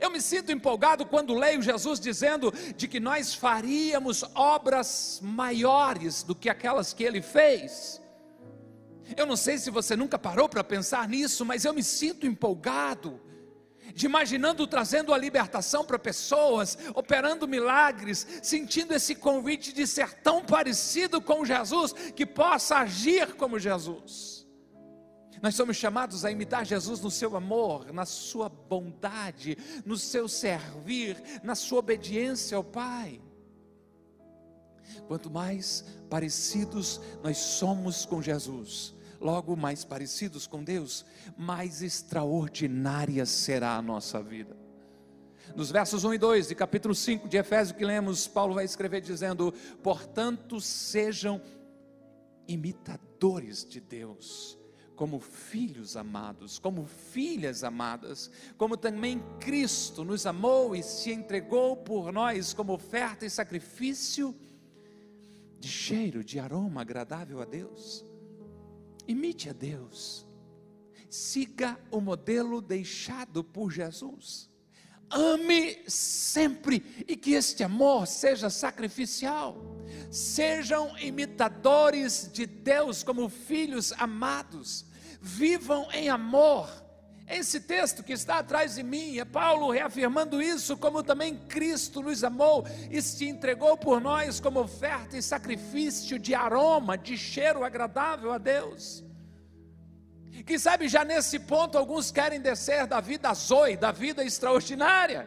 Eu 0.00 0.10
me 0.10 0.20
sinto 0.20 0.52
empolgado 0.52 1.04
quando 1.04 1.34
leio 1.34 1.60
Jesus 1.62 1.98
dizendo 1.98 2.52
de 2.76 2.86
que 2.86 3.00
nós 3.00 3.34
faríamos 3.34 4.24
obras 4.34 5.20
maiores 5.22 6.22
do 6.22 6.34
que 6.34 6.48
aquelas 6.48 6.92
que 6.92 7.04
ele 7.04 7.20
fez. 7.20 8.01
Eu 9.16 9.26
não 9.26 9.36
sei 9.36 9.58
se 9.58 9.70
você 9.70 9.96
nunca 9.96 10.18
parou 10.18 10.48
para 10.48 10.64
pensar 10.64 11.08
nisso, 11.08 11.44
mas 11.44 11.64
eu 11.64 11.72
me 11.72 11.82
sinto 11.82 12.26
empolgado 12.26 13.20
de 13.94 14.06
imaginando 14.06 14.66
trazendo 14.66 15.12
a 15.12 15.18
libertação 15.18 15.84
para 15.84 15.98
pessoas, 15.98 16.78
operando 16.94 17.48
milagres, 17.48 18.26
sentindo 18.42 18.94
esse 18.94 19.14
convite 19.14 19.72
de 19.72 19.86
ser 19.86 20.14
tão 20.14 20.42
parecido 20.42 21.20
com 21.20 21.44
Jesus 21.44 21.92
que 22.14 22.24
possa 22.24 22.76
agir 22.76 23.34
como 23.34 23.58
Jesus. 23.58 24.46
Nós 25.42 25.56
somos 25.56 25.76
chamados 25.76 26.24
a 26.24 26.30
imitar 26.30 26.64
Jesus 26.64 27.00
no 27.00 27.10
seu 27.10 27.36
amor, 27.36 27.92
na 27.92 28.06
sua 28.06 28.48
bondade, 28.48 29.58
no 29.84 29.98
seu 29.98 30.28
servir, 30.28 31.20
na 31.42 31.56
sua 31.56 31.80
obediência 31.80 32.56
ao 32.56 32.62
Pai. 32.62 33.20
Quanto 35.08 35.28
mais 35.28 35.84
parecidos 36.08 37.00
nós 37.24 37.38
somos 37.38 38.06
com 38.06 38.22
Jesus, 38.22 38.94
logo 39.22 39.56
mais 39.56 39.84
parecidos 39.84 40.46
com 40.46 40.62
Deus, 40.62 41.06
mais 41.36 41.80
extraordinária 41.80 43.24
será 43.24 43.76
a 43.76 43.82
nossa 43.82 44.20
vida. 44.22 44.56
Nos 45.54 45.70
versos 45.70 46.04
1 46.04 46.14
e 46.14 46.18
2 46.18 46.48
de 46.48 46.54
capítulo 46.54 46.94
5 46.94 47.28
de 47.28 47.36
Efésios 47.36 47.76
que 47.76 47.84
lemos, 47.84 48.26
Paulo 48.26 48.54
vai 48.54 48.64
escrever 48.64 49.00
dizendo: 49.00 49.52
Portanto, 49.82 50.60
sejam 50.60 51.40
imitadores 52.48 53.64
de 53.64 53.80
Deus, 53.80 54.58
como 54.96 55.20
filhos 55.20 55.96
amados, 55.96 56.58
como 56.58 56.86
filhas 56.86 57.64
amadas, 57.64 58.30
como 58.56 58.76
também 58.76 59.22
Cristo 59.40 60.04
nos 60.04 60.26
amou 60.26 60.74
e 60.74 60.82
se 60.82 61.12
entregou 61.12 61.76
por 61.76 62.12
nós 62.12 62.52
como 62.52 62.72
oferta 62.72 63.26
e 63.26 63.30
sacrifício 63.30 64.34
de 65.58 65.68
cheiro, 65.68 66.24
de 66.24 66.40
aroma 66.40 66.80
agradável 66.80 67.40
a 67.40 67.44
Deus. 67.44 68.04
Imite 69.12 69.50
a 69.50 69.52
Deus. 69.52 70.26
Siga 71.10 71.78
o 71.90 72.00
modelo 72.00 72.62
deixado 72.62 73.44
por 73.44 73.70
Jesus. 73.70 74.50
Ame 75.10 75.84
sempre 75.86 77.04
e 77.06 77.14
que 77.14 77.32
este 77.32 77.62
amor 77.62 78.06
seja 78.06 78.48
sacrificial. 78.48 79.76
Sejam 80.10 80.98
imitadores 80.98 82.30
de 82.32 82.46
Deus 82.46 83.02
como 83.02 83.28
filhos 83.28 83.92
amados. 83.98 84.86
Vivam 85.20 85.86
em 85.92 86.08
amor 86.08 86.81
esse 87.36 87.60
texto 87.60 88.02
que 88.02 88.12
está 88.12 88.38
atrás 88.38 88.74
de 88.74 88.82
mim 88.82 89.18
é 89.18 89.24
Paulo 89.24 89.70
reafirmando 89.70 90.42
isso, 90.42 90.76
como 90.76 91.02
também 91.02 91.36
Cristo 91.36 92.02
nos 92.02 92.22
amou 92.22 92.66
e 92.90 93.00
se 93.00 93.28
entregou 93.28 93.76
por 93.76 94.00
nós 94.00 94.40
como 94.40 94.60
oferta 94.60 95.16
e 95.16 95.22
sacrifício 95.22 96.18
de 96.18 96.34
aroma, 96.34 96.98
de 96.98 97.16
cheiro 97.16 97.64
agradável 97.64 98.32
a 98.32 98.38
Deus. 98.38 99.04
Quem 100.46 100.58
sabe 100.58 100.88
já 100.88 101.04
nesse 101.04 101.38
ponto 101.38 101.78
alguns 101.78 102.10
querem 102.10 102.40
descer 102.40 102.86
da 102.86 103.00
vida 103.00 103.32
zoe, 103.34 103.76
da 103.76 103.92
vida 103.92 104.24
extraordinária. 104.24 105.26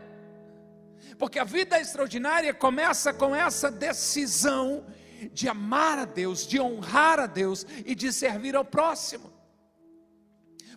Porque 1.17 1.39
a 1.39 1.43
vida 1.43 1.79
extraordinária 1.79 2.53
começa 2.53 3.13
com 3.13 3.35
essa 3.35 3.71
decisão 3.71 4.85
de 5.31 5.47
amar 5.47 5.99
a 5.99 6.05
Deus, 6.05 6.45
de 6.45 6.59
honrar 6.59 7.19
a 7.19 7.25
Deus 7.25 7.65
e 7.85 7.95
de 7.95 8.11
servir 8.11 8.55
ao 8.55 8.65
próximo. 8.65 9.34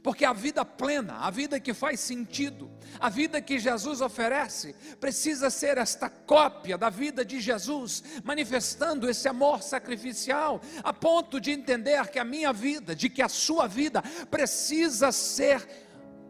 Porque 0.02 0.24
a 0.24 0.32
vida 0.32 0.64
plena, 0.64 1.18
a 1.18 1.30
vida 1.30 1.58
que 1.58 1.74
faz 1.74 2.00
sentido, 2.00 2.70
a 3.00 3.08
vida 3.08 3.40
que 3.40 3.58
Jesus 3.58 4.00
oferece, 4.00 4.74
precisa 5.00 5.50
ser 5.50 5.78
esta 5.78 6.08
cópia 6.08 6.78
da 6.78 6.90
vida 6.90 7.24
de 7.24 7.40
Jesus, 7.40 8.02
manifestando 8.24 9.08
esse 9.08 9.28
amor 9.28 9.62
sacrificial, 9.62 10.60
a 10.82 10.92
ponto 10.92 11.40
de 11.40 11.50
entender 11.50 12.08
que 12.08 12.18
a 12.18 12.24
minha 12.24 12.52
vida, 12.52 12.94
de 12.94 13.08
que 13.08 13.22
a 13.22 13.28
sua 13.28 13.66
vida, 13.66 14.02
precisa 14.30 15.10
ser 15.12 15.66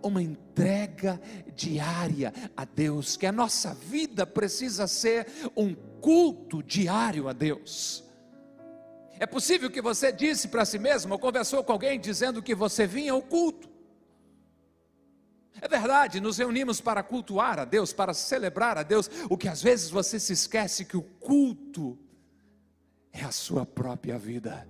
uma 0.02 0.22
entrega 0.22 1.20
diária 1.54 2.32
a 2.56 2.64
Deus, 2.64 3.16
que 3.16 3.26
a 3.26 3.32
nossa 3.32 3.74
vida 3.74 4.26
precisa 4.26 4.86
ser 4.86 5.26
um 5.56 5.74
culto 6.00 6.62
diário 6.62 7.28
a 7.28 7.32
Deus. 7.32 8.07
É 9.18 9.26
possível 9.26 9.70
que 9.70 9.82
você 9.82 10.12
disse 10.12 10.48
para 10.48 10.64
si 10.64 10.78
mesmo, 10.78 11.12
ou 11.12 11.18
conversou 11.18 11.64
com 11.64 11.72
alguém 11.72 11.98
dizendo 11.98 12.42
que 12.42 12.54
você 12.54 12.86
vinha 12.86 13.12
ao 13.12 13.22
culto. 13.22 13.68
É 15.60 15.66
verdade, 15.66 16.20
nos 16.20 16.38
reunimos 16.38 16.80
para 16.80 17.02
cultuar 17.02 17.58
a 17.58 17.64
Deus, 17.64 17.92
para 17.92 18.14
celebrar 18.14 18.78
a 18.78 18.84
Deus, 18.84 19.10
o 19.28 19.36
que 19.36 19.48
às 19.48 19.60
vezes 19.60 19.90
você 19.90 20.20
se 20.20 20.32
esquece 20.32 20.84
que 20.84 20.96
o 20.96 21.02
culto 21.02 21.98
é 23.12 23.22
a 23.22 23.32
sua 23.32 23.66
própria 23.66 24.16
vida. 24.16 24.68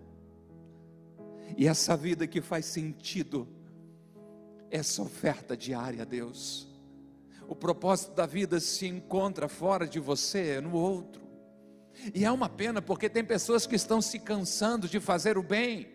E 1.57 1.67
essa 1.67 1.95
vida 1.95 2.27
que 2.27 2.41
faz 2.41 2.65
sentido, 2.65 3.47
essa 4.71 5.03
oferta 5.03 5.55
diária 5.55 6.03
a 6.03 6.07
Deus. 6.07 6.67
O 7.47 7.55
propósito 7.55 8.15
da 8.15 8.25
vida 8.25 8.59
se 8.61 8.87
encontra 8.87 9.49
fora 9.49 9.87
de 9.87 10.01
você, 10.01 10.61
no 10.61 10.73
outro. 10.73 11.28
E 12.15 12.25
é 12.25 12.31
uma 12.31 12.49
pena 12.49 12.81
porque 12.81 13.09
tem 13.09 13.25
pessoas 13.25 13.67
que 13.67 13.77
estão 13.77 14.01
se 14.01 14.19
cansando 14.19 14.89
de 14.89 15.01
fazer 15.01 15.37
o 15.37 15.43
bem. 15.43 15.89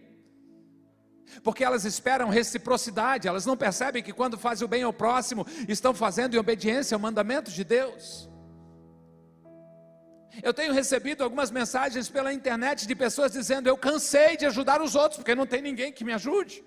Porque 1.43 1.63
elas 1.63 1.85
esperam 1.85 2.29
reciprocidade, 2.29 3.27
elas 3.27 3.45
não 3.45 3.57
percebem 3.57 4.03
que 4.03 4.13
quando 4.13 4.37
fazem 4.37 4.65
o 4.65 4.67
bem 4.67 4.83
ao 4.83 4.93
próximo, 4.93 5.45
estão 5.67 5.93
fazendo 5.93 6.35
em 6.35 6.37
obediência 6.37 6.95
ao 6.95 6.99
mandamento 6.99 7.51
de 7.51 7.63
Deus. 7.63 8.29
Eu 10.41 10.53
tenho 10.53 10.73
recebido 10.73 11.23
algumas 11.23 11.51
mensagens 11.51 12.09
pela 12.09 12.33
internet 12.33 12.87
de 12.87 12.95
pessoas 12.95 13.31
dizendo: 13.31 13.67
Eu 13.67 13.77
cansei 13.77 14.35
de 14.35 14.45
ajudar 14.45 14.81
os 14.81 14.95
outros, 14.95 15.17
porque 15.17 15.35
não 15.35 15.45
tem 15.45 15.61
ninguém 15.61 15.91
que 15.91 16.03
me 16.03 16.13
ajude. 16.13 16.63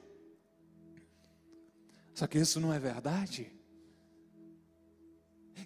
Só 2.15 2.27
que 2.27 2.39
isso 2.39 2.61
não 2.61 2.73
é 2.73 2.79
verdade. 2.79 3.56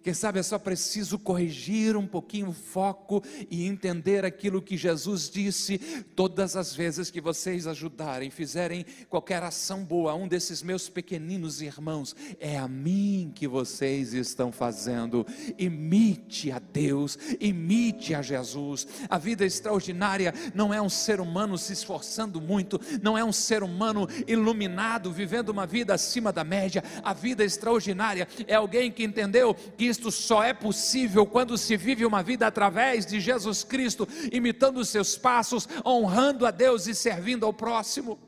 Quem 0.03 0.15
sabe 0.15 0.39
é 0.39 0.43
só 0.43 0.59
preciso 0.59 1.19
corrigir 1.19 1.97
um 1.97 2.07
pouquinho 2.07 2.49
o 2.49 2.53
foco 2.53 3.23
e 3.51 3.67
entender 3.67 4.25
aquilo 4.25 4.63
que 4.63 4.77
Jesus 4.77 5.29
disse. 5.29 5.79
Todas 6.17 6.57
as 6.57 6.75
vezes 6.75 7.11
que 7.11 7.21
vocês 7.21 7.67
ajudarem, 7.67 8.31
fizerem 8.31 8.87
qualquer 9.09 9.43
ação 9.43 9.85
boa 9.85 10.13
a 10.13 10.15
um 10.15 10.27
desses 10.27 10.63
meus 10.63 10.89
pequeninos 10.89 11.61
irmãos, 11.61 12.17
é 12.39 12.57
a 12.57 12.67
mim 12.67 13.31
que 13.35 13.47
vocês 13.47 14.15
estão 14.15 14.51
fazendo. 14.51 15.27
Imite 15.59 16.51
a 16.51 16.59
Deus, 16.59 17.19
imite 17.39 18.15
a 18.15 18.23
Jesus. 18.23 18.87
A 19.09 19.19
vida 19.19 19.45
extraordinária 19.45 20.33
não 20.55 20.73
é 20.73 20.81
um 20.81 20.89
ser 20.89 21.21
humano 21.21 21.59
se 21.59 21.73
esforçando 21.73 22.41
muito, 22.41 22.81
não 23.03 23.19
é 23.19 23.25
um 23.25 23.33
ser 23.33 23.63
humano 23.63 24.09
iluminado, 24.27 25.13
vivendo 25.13 25.51
uma 25.51 25.67
vida 25.67 25.95
acima 25.95 26.33
da 26.33 26.45
média. 26.45 26.83
A 27.03 27.13
vida 27.13 27.45
extraordinária 27.45 28.27
é 28.47 28.55
alguém 28.55 28.91
que 28.91 29.05
entendeu 29.05 29.55
que 29.81 29.87
isto 29.87 30.11
só 30.11 30.43
é 30.43 30.53
possível 30.53 31.25
quando 31.25 31.57
se 31.57 31.75
vive 31.75 32.05
uma 32.05 32.23
vida 32.23 32.47
através 32.47 33.07
de 33.07 33.19
Jesus 33.19 33.65
Cristo, 33.65 34.07
imitando 34.31 34.77
os 34.77 34.91
seus 34.91 35.17
passos, 35.17 35.67
honrando 35.83 36.45
a 36.45 36.51
Deus 36.51 36.87
e 36.87 36.95
servindo 36.95 37.47
ao 37.47 37.53
próximo. 37.55 38.19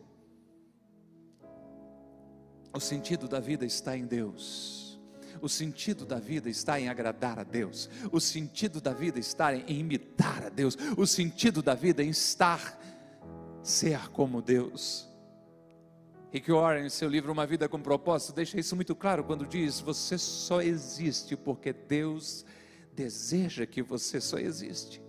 O 2.73 2.81
sentido 2.81 3.29
da 3.29 3.39
vida 3.39 3.67
está 3.67 3.95
em 3.95 4.07
Deus. 4.07 4.99
O 5.43 5.49
sentido 5.49 6.07
da 6.07 6.19
vida 6.19 6.49
está 6.49 6.81
em 6.81 6.89
agradar 6.89 7.39
a 7.39 7.45
Deus. 7.45 7.91
O 8.11 8.19
sentido 8.19 8.81
da 8.81 8.95
vida 8.95 9.21
está 9.21 9.55
em 9.55 9.79
imitar 9.81 10.47
a 10.47 10.49
Deus. 10.49 10.79
O 10.97 11.07
sentido 11.07 11.63
da 11.63 11.75
vida 11.75 12.03
é 12.03 12.07
em 12.07 12.09
estar, 12.09 12.81
ser 13.63 14.09
como 14.09 14.41
Deus. 14.41 15.07
Rick 16.33 16.51
Warren, 16.51 16.87
em 16.87 16.89
seu 16.89 17.11
livro 17.11 17.31
Uma 17.31 17.47
Vida 17.47 17.69
com 17.69 17.79
Propósito, 17.79 18.33
deixa 18.33 18.59
isso 18.59 18.75
muito 18.75 18.95
claro 18.95 19.23
quando 19.23 19.47
diz: 19.47 19.81
Você 19.81 20.17
só 20.17 20.63
existe 20.63 21.37
porque 21.37 21.75
Deus 21.75 22.47
deseja 22.95 23.67
que 23.67 23.83
você 23.83 24.19
só 24.19 24.39
existe, 24.39 25.03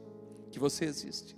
que 0.52 0.60
você 0.60 0.84
existe. 0.84 1.38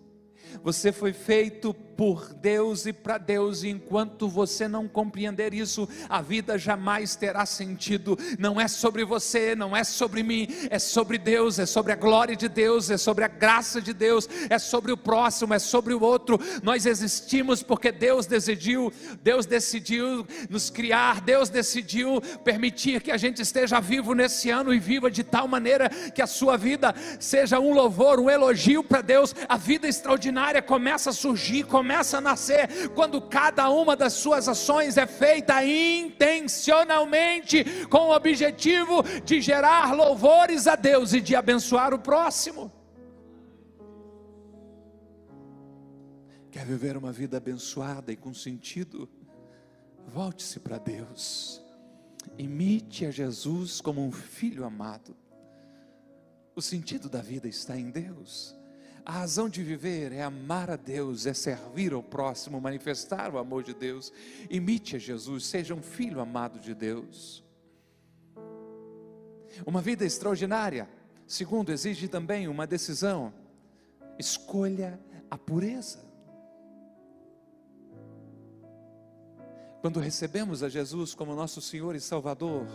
Você 0.63 0.91
foi 0.91 1.13
feito 1.13 1.71
por 1.95 2.33
Deus 2.33 2.85
e 2.85 2.93
para 2.93 3.17
Deus, 3.17 3.63
e 3.63 3.69
enquanto 3.69 4.27
você 4.27 4.67
não 4.67 4.87
compreender 4.87 5.53
isso, 5.53 5.87
a 6.09 6.21
vida 6.21 6.57
jamais 6.57 7.15
terá 7.15 7.45
sentido. 7.45 8.17
Não 8.37 8.59
é 8.59 8.67
sobre 8.67 9.03
você, 9.05 9.55
não 9.55 9.75
é 9.75 9.83
sobre 9.83 10.23
mim, 10.23 10.47
é 10.69 10.79
sobre 10.79 11.17
Deus, 11.17 11.59
é 11.59 11.65
sobre 11.65 11.93
a 11.93 11.95
glória 11.95 12.35
de 12.35 12.49
Deus, 12.49 12.89
é 12.89 12.97
sobre 12.97 13.23
a 13.23 13.27
graça 13.27 13.81
de 13.81 13.93
Deus, 13.93 14.27
é 14.49 14.59
sobre 14.59 14.91
o 14.91 14.97
próximo, 14.97 15.53
é 15.53 15.59
sobre 15.59 15.93
o 15.93 16.01
outro. 16.01 16.39
Nós 16.61 16.85
existimos 16.85 17.63
porque 17.63 17.91
Deus 17.91 18.25
decidiu, 18.25 18.91
Deus 19.21 19.45
decidiu 19.45 20.25
nos 20.49 20.69
criar, 20.69 21.21
Deus 21.21 21.49
decidiu 21.49 22.21
permitir 22.43 23.01
que 23.01 23.11
a 23.11 23.17
gente 23.17 23.41
esteja 23.41 23.79
vivo 23.79 24.13
nesse 24.13 24.49
ano 24.49 24.73
e 24.73 24.79
viva 24.79 25.09
de 25.09 25.23
tal 25.23 25.47
maneira 25.47 25.89
que 25.89 26.21
a 26.21 26.27
sua 26.27 26.57
vida 26.57 26.93
seja 27.19 27.59
um 27.59 27.73
louvor, 27.73 28.19
um 28.19 28.29
elogio 28.29 28.83
para 28.83 29.01
Deus. 29.01 29.33
A 29.47 29.57
vida 29.57 29.87
extraordinária 29.87 30.61
começa 30.61 31.09
a 31.09 31.13
surgir, 31.13 31.63
começa 31.85 32.17
a 32.17 32.21
nascer 32.21 32.89
quando 32.95 33.21
cada 33.21 33.69
uma 33.69 33.95
das 33.95 34.13
suas 34.13 34.49
ações 34.49 34.97
é 34.97 35.05
feita 35.05 35.63
intencionalmente 35.63 37.63
com 37.89 38.07
o 38.07 38.15
objetivo 38.15 39.03
de 39.23 39.39
gerar 39.39 39.95
louvores 39.95 40.65
a 40.65 40.75
Deus 40.75 41.13
e 41.13 41.21
de 41.21 41.35
abençoar 41.35 41.93
o 41.93 41.99
próximo. 41.99 42.71
Quer 46.49 46.65
viver 46.65 46.97
uma 46.97 47.11
vida 47.11 47.37
abençoada 47.37 48.11
e 48.11 48.17
com 48.17 48.33
sentido? 48.33 49.07
Volte-se 50.07 50.59
para 50.59 50.79
Deus. 50.79 51.63
Imite 52.35 53.05
a 53.05 53.11
Jesus 53.11 53.79
como 53.79 54.03
um 54.03 54.11
filho 54.11 54.65
amado. 54.65 55.15
O 56.55 56.63
sentido 56.63 57.07
da 57.07 57.21
vida 57.21 57.47
está 57.47 57.77
em 57.77 57.91
Deus. 57.91 58.55
A 59.05 59.11
razão 59.11 59.47
de 59.47 59.61
viver 59.61 60.11
é 60.11 60.23
amar 60.23 60.71
a 60.71 60.75
Deus, 60.75 61.27
é 61.27 61.33
servir 61.33 61.93
ao 61.93 62.01
próximo, 62.01 62.59
manifestar 62.59 63.31
o 63.31 63.37
amor 63.37 63.61
de 63.61 63.71
Deus. 63.73 64.11
Imite 64.49 64.95
a 64.95 64.99
Jesus, 64.99 65.45
seja 65.45 65.75
um 65.75 65.81
filho 65.81 66.19
amado 66.19 66.59
de 66.59 66.73
Deus. 66.73 67.43
Uma 69.63 69.79
vida 69.79 70.03
extraordinária, 70.03 70.89
segundo, 71.27 71.71
exige 71.71 72.07
também 72.07 72.47
uma 72.47 72.65
decisão. 72.65 73.31
Escolha 74.17 74.99
a 75.29 75.37
pureza. 75.37 76.03
Quando 79.81 79.99
recebemos 79.99 80.63
a 80.63 80.67
Jesus 80.67 81.13
como 81.13 81.35
nosso 81.35 81.61
Senhor 81.61 81.95
e 81.95 81.99
Salvador, 81.99 82.65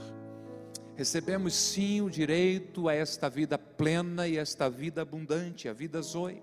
recebemos 1.00 1.54
sim 1.54 2.02
o 2.02 2.10
direito 2.10 2.86
a 2.86 2.94
esta 2.94 3.30
vida 3.30 3.56
plena 3.56 4.28
e 4.28 4.36
esta 4.36 4.68
vida 4.68 5.00
abundante, 5.00 5.66
a 5.66 5.72
vida 5.72 6.02
Zoe. 6.02 6.42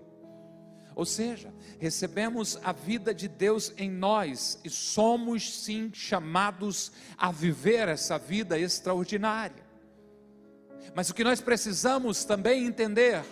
Ou 0.96 1.06
seja, 1.06 1.54
recebemos 1.78 2.58
a 2.64 2.72
vida 2.72 3.14
de 3.14 3.28
Deus 3.28 3.72
em 3.76 3.88
nós 3.88 4.58
e 4.64 4.68
somos 4.68 5.62
sim 5.62 5.92
chamados 5.94 6.90
a 7.16 7.30
viver 7.30 7.86
essa 7.86 8.18
vida 8.18 8.58
extraordinária. 8.58 9.62
Mas 10.92 11.08
o 11.08 11.14
que 11.14 11.22
nós 11.22 11.40
precisamos 11.40 12.24
também 12.24 12.66
entender 12.66 13.24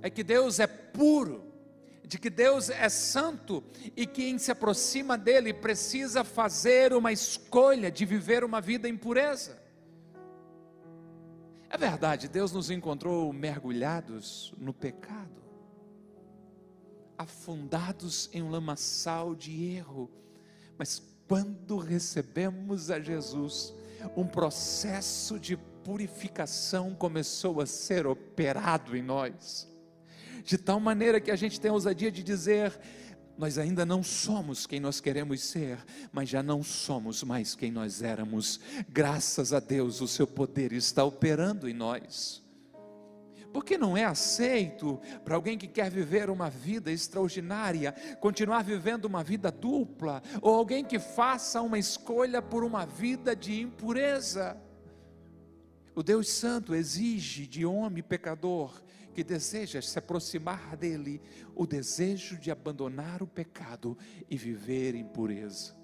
é 0.00 0.08
que 0.08 0.22
Deus 0.22 0.60
é 0.60 0.68
puro, 0.68 1.42
de 2.04 2.20
que 2.20 2.30
Deus 2.30 2.70
é 2.70 2.88
santo 2.88 3.64
e 3.96 4.06
quem 4.06 4.38
se 4.38 4.52
aproxima 4.52 5.18
dele 5.18 5.52
precisa 5.52 6.22
fazer 6.22 6.92
uma 6.92 7.10
escolha 7.10 7.90
de 7.90 8.04
viver 8.04 8.44
uma 8.44 8.60
vida 8.60 8.88
em 8.88 8.96
pureza. 8.96 9.65
É 11.68 11.76
verdade, 11.76 12.28
Deus 12.28 12.52
nos 12.52 12.70
encontrou 12.70 13.32
mergulhados 13.32 14.54
no 14.56 14.72
pecado, 14.72 15.42
afundados 17.18 18.30
em 18.32 18.42
um 18.42 18.50
lamaçal 18.50 19.34
de 19.34 19.74
erro, 19.74 20.10
mas 20.78 21.02
quando 21.26 21.76
recebemos 21.76 22.90
a 22.90 23.00
Jesus, 23.00 23.74
um 24.16 24.26
processo 24.26 25.40
de 25.40 25.56
purificação 25.56 26.94
começou 26.94 27.60
a 27.60 27.66
ser 27.66 28.06
operado 28.06 28.96
em 28.96 29.02
nós, 29.02 29.68
de 30.44 30.56
tal 30.56 30.78
maneira 30.78 31.20
que 31.20 31.30
a 31.30 31.36
gente 31.36 31.60
tem 31.60 31.70
a 31.70 31.74
ousadia 31.74 32.12
de 32.12 32.22
dizer: 32.22 32.78
nós 33.38 33.58
ainda 33.58 33.84
não 33.84 34.02
somos 34.02 34.66
quem 34.66 34.80
nós 34.80 35.00
queremos 35.00 35.42
ser, 35.42 35.78
mas 36.12 36.28
já 36.28 36.42
não 36.42 36.62
somos 36.62 37.22
mais 37.22 37.54
quem 37.54 37.70
nós 37.70 38.02
éramos. 38.02 38.58
Graças 38.88 39.52
a 39.52 39.60
Deus, 39.60 40.00
o 40.00 40.08
seu 40.08 40.26
poder 40.26 40.72
está 40.72 41.04
operando 41.04 41.68
em 41.68 41.74
nós. 41.74 42.42
Porque 43.52 43.78
não 43.78 43.96
é 43.96 44.04
aceito 44.04 45.00
para 45.24 45.34
alguém 45.34 45.56
que 45.56 45.66
quer 45.66 45.90
viver 45.90 46.28
uma 46.28 46.50
vida 46.50 46.90
extraordinária, 46.90 47.92
continuar 48.20 48.62
vivendo 48.62 49.06
uma 49.06 49.22
vida 49.22 49.50
dupla, 49.50 50.22
ou 50.42 50.54
alguém 50.54 50.84
que 50.84 50.98
faça 50.98 51.62
uma 51.62 51.78
escolha 51.78 52.42
por 52.42 52.64
uma 52.64 52.84
vida 52.84 53.34
de 53.34 53.60
impureza. 53.60 54.56
O 55.94 56.02
Deus 56.02 56.28
Santo 56.28 56.74
exige 56.74 57.46
de 57.46 57.64
homem 57.64 58.02
pecador 58.02 58.82
que 59.16 59.24
deseja 59.24 59.80
se 59.80 59.98
aproximar 59.98 60.76
dele, 60.76 61.22
o 61.54 61.66
desejo 61.66 62.36
de 62.36 62.50
abandonar 62.50 63.22
o 63.22 63.26
pecado 63.26 63.96
e 64.28 64.36
viver 64.36 64.94
em 64.94 65.06
pureza. 65.06 65.74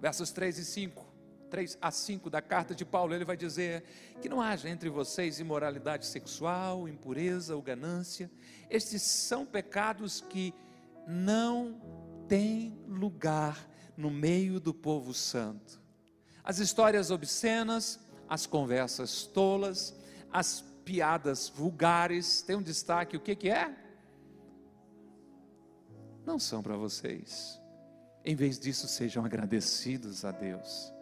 Versos 0.00 0.32
3 0.32 0.58
e 0.58 0.64
5, 0.64 1.06
3 1.48 1.78
a 1.80 1.92
5 1.92 2.28
da 2.28 2.42
carta 2.42 2.74
de 2.74 2.84
Paulo, 2.84 3.14
ele 3.14 3.24
vai 3.24 3.36
dizer 3.36 3.84
que 4.20 4.28
não 4.28 4.40
haja 4.42 4.68
entre 4.68 4.90
vocês 4.90 5.38
imoralidade 5.38 6.04
sexual, 6.04 6.88
impureza 6.88 7.54
ou 7.54 7.62
ganância. 7.62 8.28
Estes 8.68 9.02
são 9.02 9.46
pecados 9.46 10.20
que 10.20 10.52
não 11.06 11.80
têm 12.26 12.76
lugar 12.88 13.64
no 13.96 14.10
meio 14.10 14.58
do 14.58 14.74
povo 14.74 15.14
santo. 15.14 15.80
As 16.42 16.58
histórias 16.58 17.12
obscenas, 17.12 18.00
as 18.28 18.44
conversas 18.44 19.22
tolas, 19.22 19.94
as 20.32 20.71
piadas 20.84 21.48
vulgares, 21.48 22.42
tem 22.42 22.56
um 22.56 22.62
destaque, 22.62 23.16
o 23.16 23.20
que, 23.20 23.34
que 23.34 23.50
é? 23.50 23.74
Não 26.24 26.38
são 26.38 26.62
para 26.62 26.76
vocês. 26.76 27.60
Em 28.24 28.36
vez 28.36 28.58
disso, 28.58 28.86
sejam 28.86 29.24
agradecidos 29.24 30.24
a 30.24 30.30
Deus, 30.30 30.92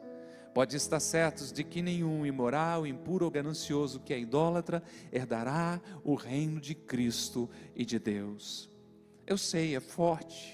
Pode 0.53 0.77
estar 0.77 0.99
certos 0.99 1.53
de 1.53 1.63
que 1.63 1.81
nenhum 1.81 2.27
imoral, 2.27 2.85
impuro 2.85 3.25
ou 3.25 3.31
ganancioso 3.31 4.01
que 4.01 4.13
é 4.13 4.19
idólatra 4.19 4.83
herdará 5.13 5.81
o 6.03 6.15
reino 6.15 6.61
de 6.61 6.75
Cristo 6.75 7.49
e 7.75 7.85
de 7.85 8.01
Deus. 8.01 8.69
Eu 9.27 9.39
sei, 9.39 9.77
é 9.77 9.81
forte, 9.81 10.53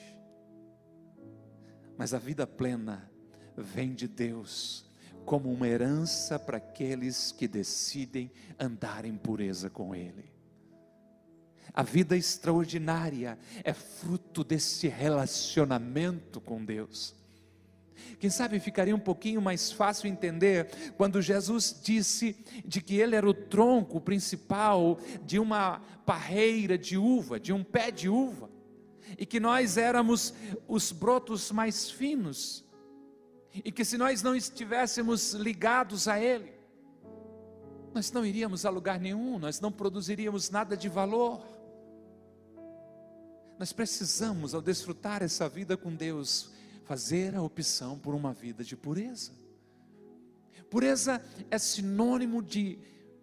mas 1.97 2.12
a 2.12 2.19
vida 2.19 2.47
plena 2.47 3.11
vem 3.57 3.95
de 3.95 4.07
Deus 4.07 4.86
como 5.27 5.53
uma 5.53 5.69
herança 5.69 6.39
para 6.39 6.57
aqueles 6.57 7.33
que 7.33 7.49
decidem 7.49 8.31
andar 8.59 9.05
em 9.05 9.17
pureza 9.17 9.69
com 9.69 9.95
Ele. 9.95 10.25
A 11.75 11.83
vida 11.83 12.17
extraordinária 12.17 13.37
é 13.62 13.75
fruto 13.75 14.45
desse 14.45 14.89
relacionamento 14.89 16.41
com 16.41 16.65
Deus. 16.65 17.15
Quem 18.19 18.31
sabe 18.31 18.61
ficaria 18.61 18.95
um 18.95 19.01
pouquinho 19.01 19.43
mais 19.43 19.73
fácil 19.73 20.09
entender 20.09 20.95
quando 20.97 21.21
Jesus 21.21 21.79
disse 21.83 22.37
de 22.65 22.81
que 22.81 22.95
ele 22.97 23.17
era 23.17 23.29
o 23.29 23.35
tronco 23.35 24.01
principal 24.01 24.99
de 25.25 25.39
uma 25.39 25.81
parreira 26.07 26.79
de 26.79 26.97
uva, 26.97 27.39
de 27.39 27.53
um 27.53 27.65
pé 27.65 27.91
de 27.91 28.09
uva, 28.09 28.49
e 29.19 29.27
que 29.27 29.41
nós 29.41 29.77
éramos 29.77 30.33
os 30.67 30.93
brotos 30.93 31.51
mais 31.51 31.91
finos, 31.91 32.65
e 33.64 33.73
que 33.73 33.85
se 33.85 33.97
nós 33.97 34.23
não 34.23 34.35
estivéssemos 34.35 35.33
ligados 35.33 36.09
a 36.09 36.21
Ele, 36.21 36.53
nós 37.95 38.12
não 38.12 38.27
iríamos 38.27 38.66
a 38.66 38.71
lugar 38.71 39.01
nenhum, 39.01 39.38
nós 39.38 39.61
não 39.61 39.73
produziríamos 39.73 40.51
nada 40.51 40.77
de 40.77 40.88
valor. 40.88 41.47
Nós 43.59 43.73
precisamos, 43.73 44.55
ao 44.55 44.61
desfrutar 44.61 45.23
essa 45.23 45.49
vida 45.49 45.77
com 45.77 45.95
Deus, 45.95 46.53
fazer 46.85 47.35
a 47.35 47.42
opção 47.42 47.99
por 47.99 48.14
uma 48.14 48.33
vida 48.33 48.62
de 48.62 48.77
pureza. 48.77 49.33
Pureza 50.69 51.23
é 51.51 51.59
sinônimo 51.59 52.42
de 52.42 52.79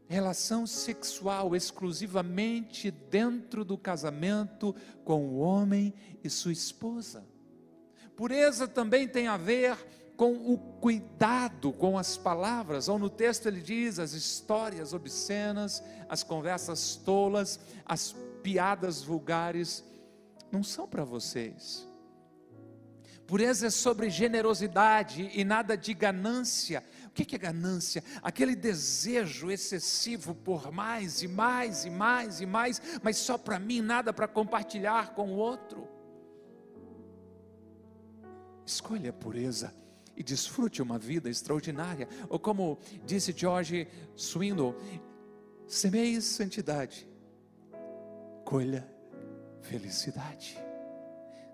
relação 0.07 0.65
sexual 0.65 1.55
exclusivamente 1.55 2.89
dentro 2.89 3.63
do 3.63 3.77
casamento 3.77 4.75
com 5.03 5.27
o 5.27 5.37
homem 5.37 5.93
e 6.23 6.29
sua 6.29 6.51
esposa. 6.51 7.23
Pureza 8.15 8.67
também 8.67 9.07
tem 9.07 9.27
a 9.27 9.37
ver 9.37 9.77
com 10.23 10.53
o 10.53 10.57
cuidado 10.57 11.73
com 11.73 11.97
as 11.97 12.15
palavras, 12.15 12.87
ou 12.87 12.97
no 12.97 13.09
texto 13.09 13.45
ele 13.47 13.59
diz 13.59 13.99
as 13.99 14.13
histórias 14.13 14.93
obscenas, 14.93 15.83
as 16.07 16.23
conversas 16.23 16.95
tolas, 16.95 17.59
as 17.85 18.15
piadas 18.41 19.03
vulgares, 19.03 19.83
não 20.49 20.63
são 20.63 20.87
para 20.87 21.03
vocês. 21.03 21.85
Pureza 23.27 23.67
é 23.67 23.69
sobre 23.69 24.09
generosidade 24.09 25.29
e 25.33 25.43
nada 25.43 25.75
de 25.75 25.93
ganância. 25.93 26.81
O 27.07 27.09
que 27.09 27.35
é 27.35 27.37
ganância? 27.37 28.01
Aquele 28.21 28.55
desejo 28.55 29.51
excessivo 29.51 30.33
por 30.33 30.71
mais 30.71 31.21
e 31.21 31.27
mais 31.27 31.83
e 31.83 31.89
mais 31.89 32.39
e 32.39 32.45
mais, 32.45 32.81
mas 33.03 33.17
só 33.17 33.37
para 33.37 33.59
mim, 33.59 33.81
nada 33.81 34.13
para 34.13 34.27
compartilhar 34.29 35.15
com 35.15 35.33
o 35.33 35.35
outro. 35.35 35.85
Escolha 38.65 39.09
a 39.09 39.13
pureza 39.13 39.82
e 40.15 40.23
desfrute 40.23 40.81
uma 40.81 40.97
vida 40.97 41.29
extraordinária. 41.29 42.07
Ou 42.29 42.39
como 42.39 42.79
disse 43.05 43.33
George 43.35 43.87
Swindle, 44.15 44.75
semeie 45.67 46.21
santidade, 46.21 47.07
colha 48.45 48.87
felicidade. 49.61 50.57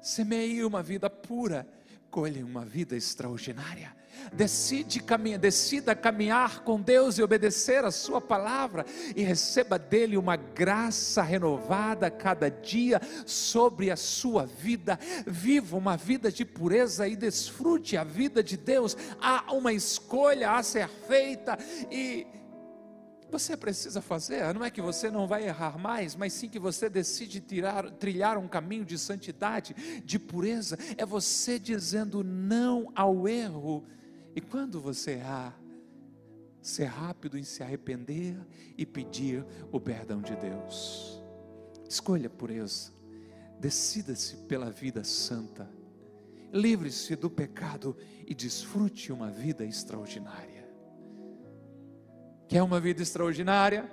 Semeie 0.02 0.63
uma 0.63 0.82
vida 0.82 1.10
pura, 1.10 1.67
colhe 2.10 2.43
uma 2.43 2.65
vida 2.65 2.95
extraordinária. 2.95 3.95
Decide 4.34 5.03
decida 5.39 5.95
caminhar 5.95 6.63
com 6.63 6.79
Deus 6.79 7.17
e 7.17 7.23
obedecer 7.23 7.84
a 7.84 7.91
Sua 7.91 8.21
palavra, 8.21 8.86
e 9.15 9.23
receba 9.23 9.77
dele 9.77 10.17
uma 10.17 10.36
graça 10.36 11.21
renovada 11.21 12.10
cada 12.10 12.49
dia 12.49 13.01
sobre 13.25 13.91
a 13.91 13.95
sua 13.95 14.45
vida. 14.45 14.99
Viva 15.25 15.77
uma 15.77 15.97
vida 15.97 16.32
de 16.32 16.45
pureza 16.45 17.08
e 17.08 17.15
desfrute 17.15 17.97
a 17.97 18.03
vida 18.03 18.43
de 18.43 18.58
Deus. 18.58 18.95
Há 19.21 19.53
uma 19.53 19.73
escolha 19.73 20.51
a 20.51 20.63
ser 20.63 20.88
feita, 20.88 21.58
e 21.91 22.27
você 23.32 23.55
precisa 23.55 24.01
fazer, 24.01 24.53
não 24.53 24.65
é 24.65 24.71
que 24.71 24.82
você 24.82 25.12
não 25.12 25.27
vai 25.27 25.45
errar 25.45 25.77
mais, 25.77 26.15
mas 26.15 26.34
sim 26.34 26.49
que 26.49 26.58
você 26.58 26.89
decide 26.89 27.39
tirar, 27.39 27.89
trilhar 27.91 28.38
um 28.38 28.47
caminho 28.47 28.84
de 28.84 28.97
santidade, 28.97 30.01
de 30.03 30.17
pureza, 30.17 30.77
é 30.97 31.05
você 31.05 31.60
dizendo 31.60 32.23
não 32.23 32.91
ao 32.95 33.27
erro, 33.27 33.86
e 34.36 34.42
quando 34.42 34.80
você 34.80 35.12
errar, 35.12 35.60
ser 36.62 36.86
rápido 36.86 37.38
em 37.38 37.44
se 37.44 37.63
arrepender 37.63 38.38
e 38.78 38.86
pedir 38.86 39.46
o 39.72 39.80
perdão 39.80 40.22
de 40.22 40.36
Deus. 40.36 41.22
Escolha 41.88 42.30
pureza, 42.30 42.92
decida-se 43.60 44.38
pela 44.38 44.70
vida 44.70 45.04
santa, 45.04 45.70
livre-se 46.52 47.15
do 47.15 47.30
pecado 47.30 47.96
e 48.26 48.34
desfrute 48.34 49.12
uma 49.12 49.30
vida 49.30 49.65
extraordinária. 49.65 50.68
Quer 52.48 52.63
uma 52.63 52.80
vida 52.80 53.02
extraordinária? 53.02 53.89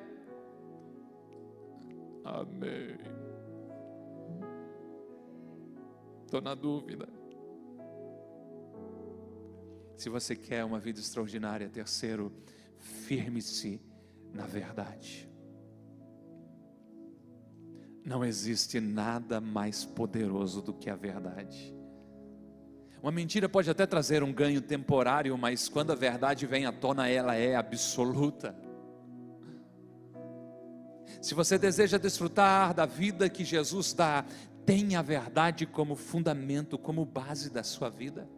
Amém. 2.24 2.98
Estou 6.24 6.40
na 6.40 6.54
dúvida. 6.54 7.15
Se 9.96 10.08
você 10.08 10.36
quer 10.36 10.64
uma 10.64 10.78
vida 10.78 11.00
extraordinária, 11.00 11.68
terceiro, 11.68 12.32
firme-se 12.78 13.80
na 14.32 14.46
verdade. 14.46 15.28
Não 18.04 18.24
existe 18.24 18.78
nada 18.78 19.40
mais 19.40 19.84
poderoso 19.84 20.62
do 20.62 20.72
que 20.72 20.90
a 20.90 20.94
verdade. 20.94 21.74
Uma 23.02 23.10
mentira 23.10 23.48
pode 23.48 23.70
até 23.70 23.86
trazer 23.86 24.22
um 24.22 24.32
ganho 24.32 24.60
temporário, 24.60 25.36
mas 25.36 25.68
quando 25.68 25.92
a 25.92 25.94
verdade 25.94 26.46
vem 26.46 26.66
à 26.66 26.72
tona, 26.72 27.08
ela 27.08 27.34
é 27.34 27.56
absoluta. 27.56 28.54
Se 31.22 31.34
você 31.34 31.58
deseja 31.58 31.98
desfrutar 31.98 32.74
da 32.74 32.86
vida 32.86 33.28
que 33.28 33.44
Jesus 33.44 33.92
dá, 33.92 34.24
tenha 34.64 35.00
a 35.00 35.02
verdade 35.02 35.66
como 35.66 35.96
fundamento, 35.96 36.78
como 36.78 37.04
base 37.04 37.50
da 37.50 37.62
sua 37.62 37.88
vida. 37.88 38.28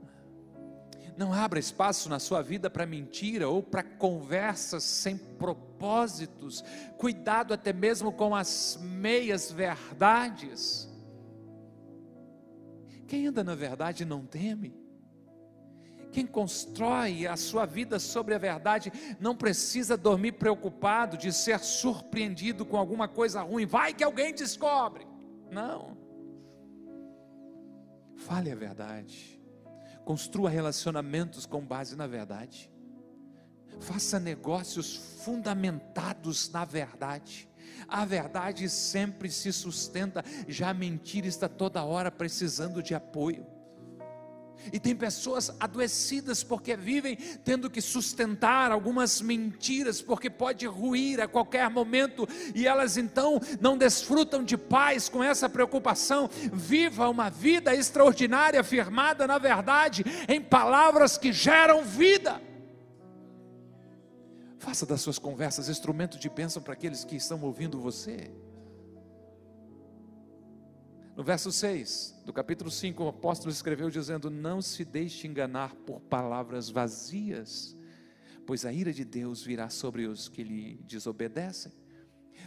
Não 1.19 1.33
abra 1.33 1.59
espaço 1.59 2.09
na 2.09 2.21
sua 2.21 2.43
vida 2.43 2.71
para 2.71 2.87
mentira 2.87 3.49
ou 3.49 3.61
para 3.61 3.83
conversas 3.83 4.85
sem 4.85 5.19
propósitos. 5.19 6.63
Cuidado 6.97 7.53
até 7.53 7.73
mesmo 7.73 8.13
com 8.13 8.37
as 8.37 8.79
meias 8.81 9.51
verdades. 9.51 10.89
Quem 13.09 13.27
anda 13.27 13.43
na 13.43 13.57
verdade 13.57 14.05
não 14.05 14.25
teme. 14.25 14.73
Quem 16.13 16.25
constrói 16.25 17.27
a 17.27 17.37
sua 17.37 17.67
vida 17.67 17.99
sobre 17.99 18.37
a 18.37 18.39
verdade 18.39 18.93
não 19.19 19.35
precisa 19.35 19.97
dormir 19.97 20.33
preocupado 20.33 21.17
de 21.17 21.33
ser 21.33 21.59
surpreendido 21.59 22.65
com 22.65 22.77
alguma 22.77 23.09
coisa 23.09 23.43
ruim. 23.43 23.67
Vai 23.67 23.93
que 23.93 24.05
alguém 24.05 24.33
descobre. 24.33 25.05
Não. 25.51 25.99
Fale 28.15 28.53
a 28.53 28.55
verdade. 28.55 29.38
Construa 30.09 30.49
relacionamentos 30.49 31.45
com 31.45 31.61
base 31.61 31.95
na 31.95 32.07
verdade. 32.07 32.73
Faça 33.79 34.19
negócios 34.19 34.97
fundamentados 35.23 36.49
na 36.51 36.65
verdade. 36.65 37.47
A 37.87 38.07
verdade 38.07 38.71
sempre 38.71 39.31
se 39.31 39.53
sustenta, 39.53 40.25
já 40.49 40.71
a 40.71 40.75
mentira 40.75 41.27
está 41.27 41.47
toda 41.47 41.85
hora 41.85 42.11
precisando 42.11 42.83
de 42.83 42.95
apoio. 42.95 43.47
E 44.73 44.79
tem 44.79 44.95
pessoas 44.95 45.55
adoecidas 45.61 46.43
porque 46.43 46.77
vivem 46.77 47.17
tendo 47.45 47.71
que 47.71 47.81
sustentar 47.81 48.71
algumas 48.71 49.21
mentiras, 49.21 50.01
porque 50.01 50.29
pode 50.29 50.67
ruir 50.67 51.21
a 51.21 51.29
qualquer 51.29 51.69
momento, 51.71 52.29
e 52.55 52.67
elas 52.67 52.97
então 52.97 53.41
não 53.61 53.77
desfrutam 53.77 54.43
de 54.43 54.57
paz 54.57 55.09
com 55.09 55.23
essa 55.23 55.49
preocupação. 55.49 56.29
Viva 56.53 57.09
uma 57.09 57.29
vida 57.31 57.75
extraordinária, 57.75 58.63
firmada 58.65 59.27
na 59.27 59.39
verdade, 59.39 60.05
em 60.29 60.41
palavras 60.41 61.17
que 61.17 61.33
geram 61.33 61.83
vida. 61.85 62.41
Faça 64.59 64.85
das 64.85 65.01
suas 65.01 65.19
conversas 65.19 65.69
instrumento 65.69 66.19
de 66.19 66.29
bênção 66.29 66.61
para 66.61 66.73
aqueles 66.73 67.05
que 67.05 67.17
estão 67.17 67.41
ouvindo 67.43 67.81
você. 67.81 68.31
No 71.19 71.25
verso 71.25 71.51
6 71.51 72.15
do 72.25 72.33
capítulo 72.33 72.71
5, 72.71 73.03
o 73.03 73.09
apóstolo 73.09 73.51
escreveu 73.51 73.91
dizendo: 73.91 74.31
Não 74.31 74.63
se 74.63 74.85
deixe 74.85 75.27
enganar 75.27 75.75
por 75.75 76.01
palavras 76.03 76.71
vazias, 76.71 77.77
pois 78.47 78.65
a 78.65 78.73
ira 78.73 78.93
de 78.93 79.05
Deus 79.05 79.43
virá 79.43 79.69
sobre 79.69 80.07
os 80.07 80.29
que 80.29 80.45
lhe 80.45 80.77
desobedecem. 80.87 81.73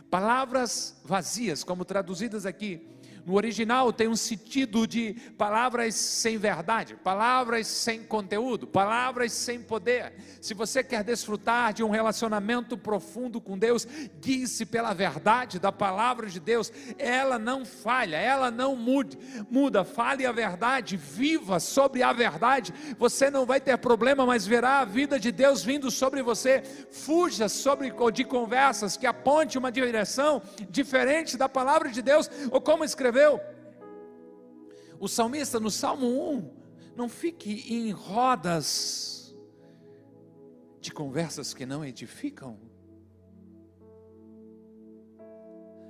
Palavras 0.09 1.01
vazias, 1.03 1.65
como 1.65 1.83
traduzidas 1.83 2.45
aqui, 2.45 2.87
No 3.25 3.35
original 3.35 3.93
tem 3.93 4.07
um 4.07 4.15
sentido 4.15 4.87
de 4.87 5.13
palavras 5.37 5.95
sem 5.95 6.37
verdade, 6.37 6.95
palavras 6.95 7.67
sem 7.67 8.03
conteúdo, 8.03 8.65
palavras 8.65 9.31
sem 9.31 9.61
poder. 9.61 10.13
Se 10.41 10.53
você 10.53 10.83
quer 10.83 11.03
desfrutar 11.03 11.73
de 11.73 11.83
um 11.83 11.89
relacionamento 11.89 12.77
profundo 12.77 13.39
com 13.39 13.57
Deus, 13.57 13.87
guie-se 14.19 14.65
pela 14.65 14.93
verdade 14.93 15.59
da 15.59 15.71
palavra 15.71 16.27
de 16.27 16.39
Deus. 16.39 16.71
Ela 16.97 17.37
não 17.37 17.65
falha, 17.65 18.17
ela 18.17 18.49
não 18.49 18.75
muda. 18.75 19.17
muda. 19.49 19.83
Fale 19.83 20.25
a 20.25 20.31
verdade, 20.31 20.97
viva 20.97 21.59
sobre 21.59 22.01
a 22.03 22.11
verdade. 22.11 22.73
Você 22.97 23.29
não 23.29 23.45
vai 23.45 23.61
ter 23.61 23.77
problema, 23.77 24.25
mas 24.25 24.47
verá 24.47 24.79
a 24.79 24.85
vida 24.85 25.19
de 25.19 25.31
Deus 25.31 25.63
vindo 25.63 25.91
sobre 25.91 26.21
você. 26.21 26.63
Fuja 26.91 27.47
sobre 27.47 27.91
de 28.13 28.23
conversas 28.23 28.97
que 28.97 29.05
aponte 29.05 29.57
uma 29.57 29.71
direção 29.71 30.41
diferente 30.69 31.37
da 31.37 31.47
palavra 31.47 31.89
de 31.89 32.01
Deus, 32.01 32.29
ou 32.49 32.59
como 32.61 32.83
escrever 32.83 33.10
escreveu. 33.11 33.41
O 34.99 35.07
salmista 35.07 35.59
no 35.59 35.69
Salmo 35.69 36.07
1, 36.33 36.61
não 36.95 37.09
fique 37.09 37.73
em 37.73 37.91
rodas 37.91 39.35
de 40.79 40.91
conversas 40.91 41.53
que 41.53 41.65
não 41.65 41.83
edificam. 41.83 42.57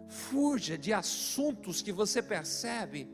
Fuja 0.10 0.78
de 0.78 0.92
assuntos 0.92 1.82
que 1.82 1.92
você 1.92 2.22
percebe 2.22 3.08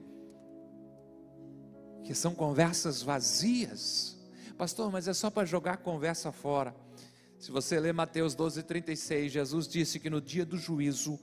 que 2.03 2.15
são 2.15 2.33
conversas 2.33 3.01
vazias. 3.01 4.17
Pastor, 4.57 4.91
mas 4.91 5.07
é 5.07 5.13
só 5.13 5.29
para 5.29 5.45
jogar 5.45 5.77
conversa 5.77 6.31
fora. 6.31 6.75
Se 7.37 7.51
você 7.51 7.79
ler 7.79 7.93
Mateus 7.93 8.33
12, 8.33 8.63
36, 8.63 9.31
Jesus 9.31 9.67
disse 9.67 9.99
que 9.99 10.09
no 10.09 10.21
dia 10.21 10.45
do 10.45 10.57
juízo 10.57 11.19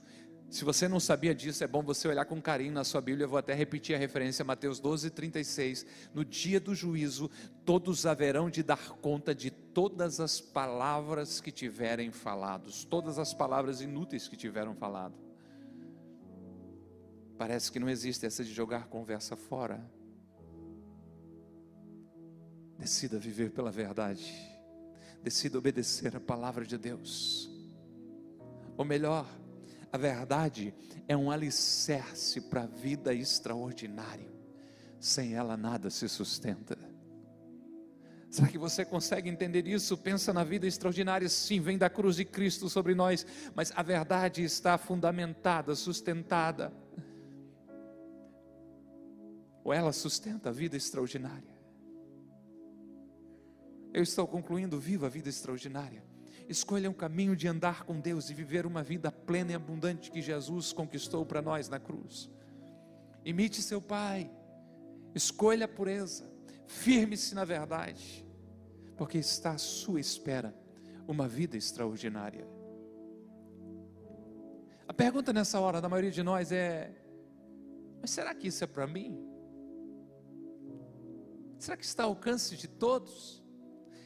se 0.55 0.63
você 0.63 0.87
não 0.87 1.01
sabia 1.01 1.35
disso, 1.35 1.65
é 1.65 1.67
bom 1.67 1.83
você 1.83 2.07
olhar 2.07 2.23
com 2.23 2.41
carinho 2.41 2.71
na 2.71 2.85
sua 2.85 3.01
Bíblia. 3.01 3.25
Eu 3.25 3.29
vou 3.29 3.37
até 3.37 3.53
repetir 3.53 3.93
a 3.93 3.99
referência, 3.99 4.45
Mateus 4.45 4.79
12, 4.79 5.09
36. 5.09 5.85
No 6.13 6.23
dia 6.23 6.61
do 6.61 6.73
juízo, 6.73 7.29
todos 7.65 8.05
haverão 8.05 8.49
de 8.49 8.63
dar 8.63 8.91
conta 9.01 9.35
de 9.35 9.51
todas 9.51 10.21
as 10.21 10.39
palavras 10.39 11.41
que 11.41 11.51
tiverem 11.51 12.09
falados, 12.09 12.85
todas 12.85 13.19
as 13.19 13.33
palavras 13.33 13.81
inúteis 13.81 14.29
que 14.29 14.37
tiveram 14.37 14.73
falado. 14.73 15.15
Parece 17.37 17.69
que 17.69 17.77
não 17.77 17.89
existe 17.89 18.25
essa 18.25 18.41
de 18.41 18.53
jogar 18.53 18.87
conversa 18.87 19.35
fora. 19.35 19.85
Decida 22.79 23.19
viver 23.19 23.51
pela 23.51 23.71
verdade. 23.71 24.33
Decida 25.21 25.57
obedecer 25.57 26.15
a 26.15 26.19
palavra 26.21 26.63
de 26.63 26.77
Deus. 26.77 27.49
Ou 28.77 28.85
melhor, 28.85 29.27
a 29.95 29.97
verdade 29.97 30.73
é 31.07 31.15
um 31.15 31.31
alicerce 31.31 32.41
para 32.41 32.63
a 32.63 32.67
vida 32.67 33.13
extraordinária. 33.13 34.29
Sem 34.99 35.35
ela 35.35 35.55
nada 35.55 35.89
se 35.89 36.09
sustenta. 36.09 36.77
Será 38.29 38.49
que 38.49 38.57
você 38.57 38.83
consegue 38.83 39.29
entender 39.29 39.65
isso? 39.65 39.97
Pensa 39.97 40.33
na 40.33 40.43
vida 40.43 40.67
extraordinária, 40.67 41.29
sim, 41.29 41.61
vem 41.61 41.77
da 41.77 41.89
cruz 41.89 42.17
de 42.17 42.25
Cristo 42.25 42.69
sobre 42.69 42.93
nós, 42.93 43.25
mas 43.55 43.71
a 43.73 43.81
verdade 43.81 44.43
está 44.43 44.77
fundamentada, 44.77 45.73
sustentada. 45.75 46.73
Ou 49.63 49.73
ela 49.73 49.93
sustenta 49.93 50.49
a 50.49 50.51
vida 50.51 50.75
extraordinária? 50.75 51.55
Eu 53.93 54.03
estou 54.03 54.27
concluindo, 54.27 54.77
viva 54.77 55.05
a 55.05 55.09
vida 55.09 55.29
extraordinária. 55.29 56.03
Escolha 56.47 56.89
um 56.89 56.93
caminho 56.93 57.35
de 57.35 57.47
andar 57.47 57.83
com 57.83 57.99
Deus 57.99 58.29
e 58.29 58.33
viver 58.33 58.65
uma 58.65 58.83
vida 58.83 59.11
plena 59.11 59.51
e 59.51 59.55
abundante 59.55 60.11
que 60.11 60.21
Jesus 60.21 60.71
conquistou 60.71 61.25
para 61.25 61.41
nós 61.41 61.67
na 61.67 61.79
cruz. 61.79 62.29
Imite 63.23 63.61
seu 63.61 63.81
Pai, 63.81 64.29
escolha 65.15 65.65
a 65.65 65.67
pureza, 65.67 66.31
firme-se 66.67 67.33
na 67.33 67.43
verdade, 67.43 68.25
porque 68.95 69.17
está 69.17 69.51
à 69.51 69.57
sua 69.57 69.99
espera 69.99 70.53
uma 71.07 71.27
vida 71.27 71.57
extraordinária. 71.57 72.47
A 74.87 74.93
pergunta 74.93 75.33
nessa 75.33 75.59
hora 75.59 75.81
da 75.81 75.89
maioria 75.89 76.11
de 76.11 76.21
nós 76.21 76.51
é: 76.51 76.91
mas 78.01 78.11
será 78.11 78.35
que 78.35 78.47
isso 78.47 78.63
é 78.63 78.67
para 78.67 78.85
mim? 78.85 79.19
Será 81.57 81.75
que 81.75 81.85
está 81.85 82.03
ao 82.03 82.09
alcance 82.09 82.55
de 82.55 82.67
todos? 82.67 83.43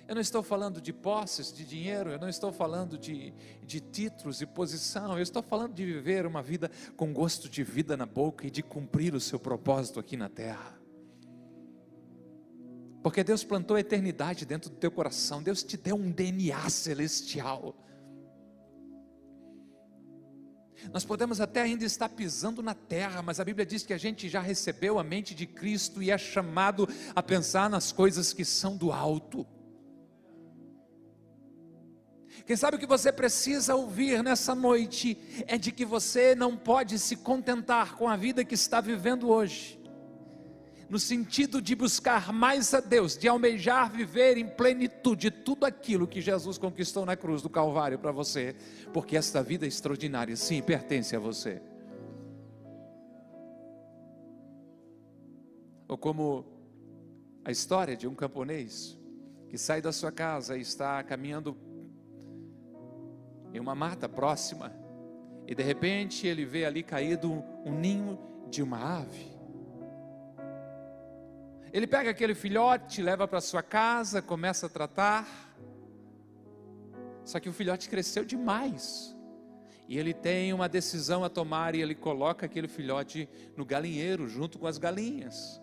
Eu 0.10 0.16
não 0.16 0.22
estou 0.24 0.42
falando 0.42 0.82
de 0.82 0.92
posses, 0.92 1.54
de 1.54 1.64
dinheiro, 1.64 2.10
eu 2.10 2.18
não 2.18 2.28
estou 2.28 2.52
falando 2.52 2.98
de, 2.98 3.32
de 3.64 3.80
títulos 3.80 4.42
e 4.42 4.46
posição, 4.48 5.16
eu 5.16 5.22
estou 5.22 5.44
falando 5.44 5.76
de 5.76 5.86
viver 5.86 6.26
uma 6.26 6.42
vida 6.42 6.72
com 6.98 7.14
gosto 7.14 7.48
de 7.48 7.64
vida 7.64 7.96
na 7.96 8.08
boca 8.08 8.48
e 8.48 8.50
de 8.50 8.64
cumprir 8.64 9.14
o 9.14 9.20
seu 9.20 9.40
propósito 9.40 10.00
aqui 10.00 10.18
na 10.18 10.28
terra. 10.28 10.82
Porque 13.04 13.24
Deus 13.24 13.44
plantou 13.44 13.78
a 13.78 13.82
eternidade 13.82 14.48
dentro 14.48 14.72
do 14.72 14.78
teu 14.78 14.90
coração, 14.90 15.44
Deus 15.44 15.62
te 15.62 15.78
deu 15.78 15.96
um 15.96 16.10
DNA 16.10 16.68
celestial. 16.72 17.76
Nós 20.92 21.06
podemos 21.06 21.40
até 21.40 21.62
ainda 21.62 21.86
estar 21.86 22.10
pisando 22.10 22.64
na 22.64 22.74
terra, 22.74 23.22
mas 23.22 23.40
a 23.40 23.46
Bíblia 23.46 23.64
diz 23.64 23.84
que 23.84 23.94
a 23.94 23.98
gente 24.00 24.28
já 24.28 24.42
recebeu 24.42 24.98
a 24.98 25.04
mente 25.04 25.36
de 25.36 25.46
Cristo 25.46 26.02
e 26.02 26.10
é 26.10 26.18
chamado 26.18 26.90
a 27.16 27.22
pensar 27.22 27.70
nas 27.70 27.92
coisas 27.92 28.34
que 28.34 28.44
são 28.44 28.76
do 28.76 28.92
alto. 28.92 29.46
Quem 32.46 32.56
sabe 32.56 32.78
o 32.78 32.80
que 32.80 32.86
você 32.86 33.12
precisa 33.12 33.76
ouvir 33.76 34.24
nessa 34.24 34.56
noite 34.56 35.18
é 35.48 35.58
de 35.58 35.72
que 35.72 35.86
você 35.86 36.34
não 36.36 36.56
pode 36.56 36.98
se 36.98 37.16
contentar 37.16 37.96
com 37.96 38.08
a 38.08 38.16
vida 38.16 38.44
que 38.44 38.56
está 38.56 38.82
vivendo 38.82 39.30
hoje, 39.30 39.80
no 40.90 40.98
sentido 40.98 41.62
de 41.62 41.76
buscar 41.76 42.34
mais 42.34 42.74
a 42.74 42.80
Deus, 42.80 43.16
de 43.18 43.28
almejar 43.28 43.92
viver 43.92 44.38
em 44.38 44.48
plenitude 44.48 45.30
tudo 45.30 45.66
aquilo 45.66 46.08
que 46.08 46.22
Jesus 46.22 46.58
conquistou 46.58 47.06
na 47.06 47.16
cruz 47.16 47.42
do 47.42 47.50
Calvário 47.50 48.00
para 48.00 48.12
você, 48.12 48.56
porque 48.92 49.16
esta 49.16 49.44
vida 49.44 49.68
extraordinária, 49.68 50.36
sim, 50.36 50.62
pertence 50.62 51.16
a 51.16 51.20
você. 51.20 51.62
Ou 55.88 55.98
como 55.98 56.46
a 57.44 57.52
história 57.52 57.96
de 57.96 58.08
um 58.08 58.14
camponês 58.14 58.98
que 59.50 59.58
sai 59.58 59.82
da 59.82 59.92
sua 59.92 60.12
casa 60.12 60.56
e 60.56 60.62
está 60.62 61.02
caminhando 61.04 61.58
em 63.54 63.60
uma 63.60 63.76
mata 63.76 64.08
próxima, 64.08 64.74
e 65.48 65.56
de 65.56 65.64
repente 65.64 66.28
ele 66.28 66.46
vê 66.46 66.66
ali 66.66 66.84
caído 66.84 67.44
um 67.66 67.72
ninho 67.72 68.20
de 68.50 68.62
uma 68.62 69.00
ave. 69.00 69.40
Ele 71.72 71.86
pega 71.86 72.10
aquele 72.10 72.34
filhote, 72.34 73.02
leva 73.02 73.28
para 73.28 73.42
sua 73.42 73.62
casa, 73.62 74.22
começa 74.22 74.66
a 74.66 74.70
tratar. 74.70 75.28
Só 77.24 77.40
que 77.40 77.48
o 77.48 77.54
filhote 77.54 77.90
cresceu 77.90 78.26
demais. 78.26 79.16
E 79.88 79.98
ele 79.98 80.14
tem 80.14 80.54
uma 80.54 80.70
decisão 80.70 81.24
a 81.24 81.30
tomar 81.30 81.76
e 81.76 81.82
ele 81.82 81.96
coloca 81.96 82.46
aquele 82.46 82.68
filhote 82.68 83.28
no 83.56 83.66
galinheiro 83.66 84.28
junto 84.28 84.58
com 84.58 84.68
as 84.68 84.78
galinhas. 84.78 85.60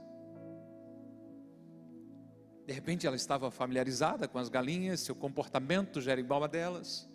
De 2.66 2.72
repente 2.72 3.06
ela 3.06 3.14
estava 3.14 3.50
familiarizada 3.50 4.26
com 4.26 4.38
as 4.38 4.48
galinhas, 4.48 4.98
seu 4.98 5.14
comportamento 5.14 6.00
já 6.00 6.12
delas. 6.48 7.08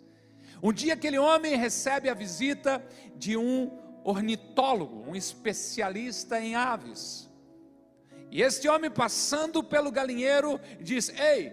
Um 0.62 0.72
dia 0.72 0.94
aquele 0.94 1.18
homem 1.18 1.56
recebe 1.56 2.08
a 2.08 2.14
visita 2.14 2.80
de 3.16 3.36
um 3.36 3.76
ornitólogo, 4.04 5.02
um 5.10 5.16
especialista 5.16 6.40
em 6.40 6.54
aves. 6.54 7.28
E 8.30 8.40
este 8.40 8.68
homem 8.68 8.88
passando 8.88 9.62
pelo 9.64 9.90
galinheiro 9.90 10.60
diz: 10.80 11.08
Ei, 11.18 11.52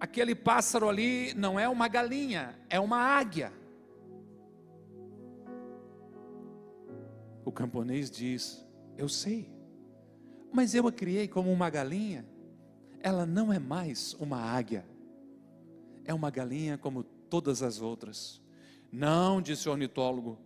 aquele 0.00 0.34
pássaro 0.34 0.88
ali 0.88 1.32
não 1.34 1.58
é 1.58 1.68
uma 1.68 1.86
galinha, 1.86 2.58
é 2.68 2.80
uma 2.80 2.98
águia. 2.98 3.52
O 7.44 7.52
camponês 7.52 8.10
diz: 8.10 8.66
Eu 8.98 9.08
sei, 9.08 9.48
mas 10.52 10.74
eu 10.74 10.88
a 10.88 10.92
criei 10.92 11.28
como 11.28 11.52
uma 11.52 11.70
galinha. 11.70 12.26
Ela 13.00 13.24
não 13.24 13.52
é 13.52 13.58
mais 13.60 14.14
uma 14.14 14.38
águia, 14.38 14.84
é 16.04 16.12
uma 16.12 16.30
galinha 16.30 16.76
como 16.76 17.04
todas 17.32 17.62
as 17.62 17.80
outras. 17.80 18.42
Não, 18.92 19.40
disse 19.40 19.66
o 19.66 19.72
ornitólogo, 19.72 20.38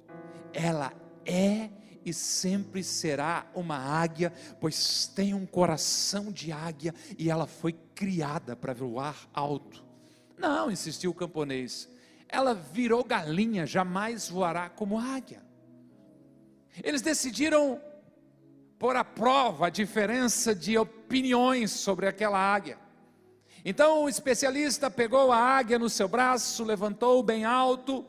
ela 0.53 0.93
é 1.25 1.69
e 2.05 2.13
sempre 2.13 2.85
será 2.85 3.45
uma 3.57 3.77
águia, 3.77 4.33
pois 4.61 5.09
tem 5.09 5.35
um 5.35 5.45
coração 5.45 6.31
de 6.31 6.53
águia 6.53 6.95
e 7.19 7.29
ela 7.29 7.45
foi 7.45 7.73
criada 7.73 8.55
para 8.55 8.73
voar 8.73 9.29
alto. 9.35 9.85
Não, 10.39 10.71
insistiu 10.71 11.11
o 11.11 11.15
camponês, 11.15 11.89
ela 12.29 12.55
virou 12.55 13.03
galinha, 13.03 13.67
jamais 13.67 14.29
voará 14.29 14.71
como 14.71 14.97
águia. 14.97 15.43
Eles 16.85 17.03
decidiram 17.03 17.81
pôr 18.79 18.95
à 18.95 19.03
prova 19.03 19.67
a 19.67 19.71
diferença 19.71 20.55
de 20.55 20.79
opiniões 20.79 21.73
sobre 21.73 22.07
aquela 22.07 22.39
águia. 22.39 22.86
Então 23.69 24.05
o 24.05 24.09
especialista 24.09 24.89
pegou 24.89 25.33
a 25.33 25.39
águia 25.39 25.77
no 25.77 25.91
seu 25.91 26.07
braço, 26.07 26.63
levantou 26.63 27.21
bem 27.21 27.45
alto 27.45 28.07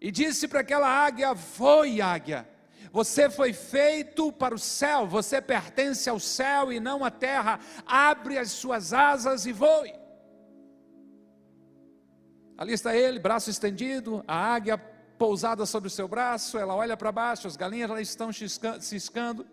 e 0.00 0.10
disse 0.10 0.48
para 0.48 0.60
aquela 0.60 0.88
águia: 0.88 1.36
Foi, 1.36 2.00
águia, 2.00 2.48
Você 2.90 3.28
foi 3.28 3.52
feito 3.52 4.32
para 4.32 4.54
o 4.54 4.58
céu, 4.58 5.06
você 5.06 5.38
pertence 5.42 6.08
ao 6.08 6.18
céu 6.18 6.72
e 6.72 6.80
não 6.80 7.04
à 7.04 7.10
terra. 7.10 7.60
Abre 7.84 8.38
as 8.38 8.52
suas 8.52 8.94
asas 8.94 9.44
e 9.44 9.52
voe. 9.52 9.92
Ali 12.56 12.72
está 12.72 12.96
ele, 12.96 13.18
braço 13.18 13.50
estendido, 13.50 14.24
a 14.26 14.34
águia 14.34 14.78
pousada 15.18 15.66
sobre 15.66 15.88
o 15.88 15.90
seu 15.90 16.08
braço, 16.08 16.56
ela 16.56 16.74
olha 16.74 16.96
para 16.96 17.12
baixo, 17.12 17.46
as 17.46 17.54
galinhas 17.54 17.90
lá 17.90 18.00
estão 18.00 18.30
ciscando. 18.32 19.46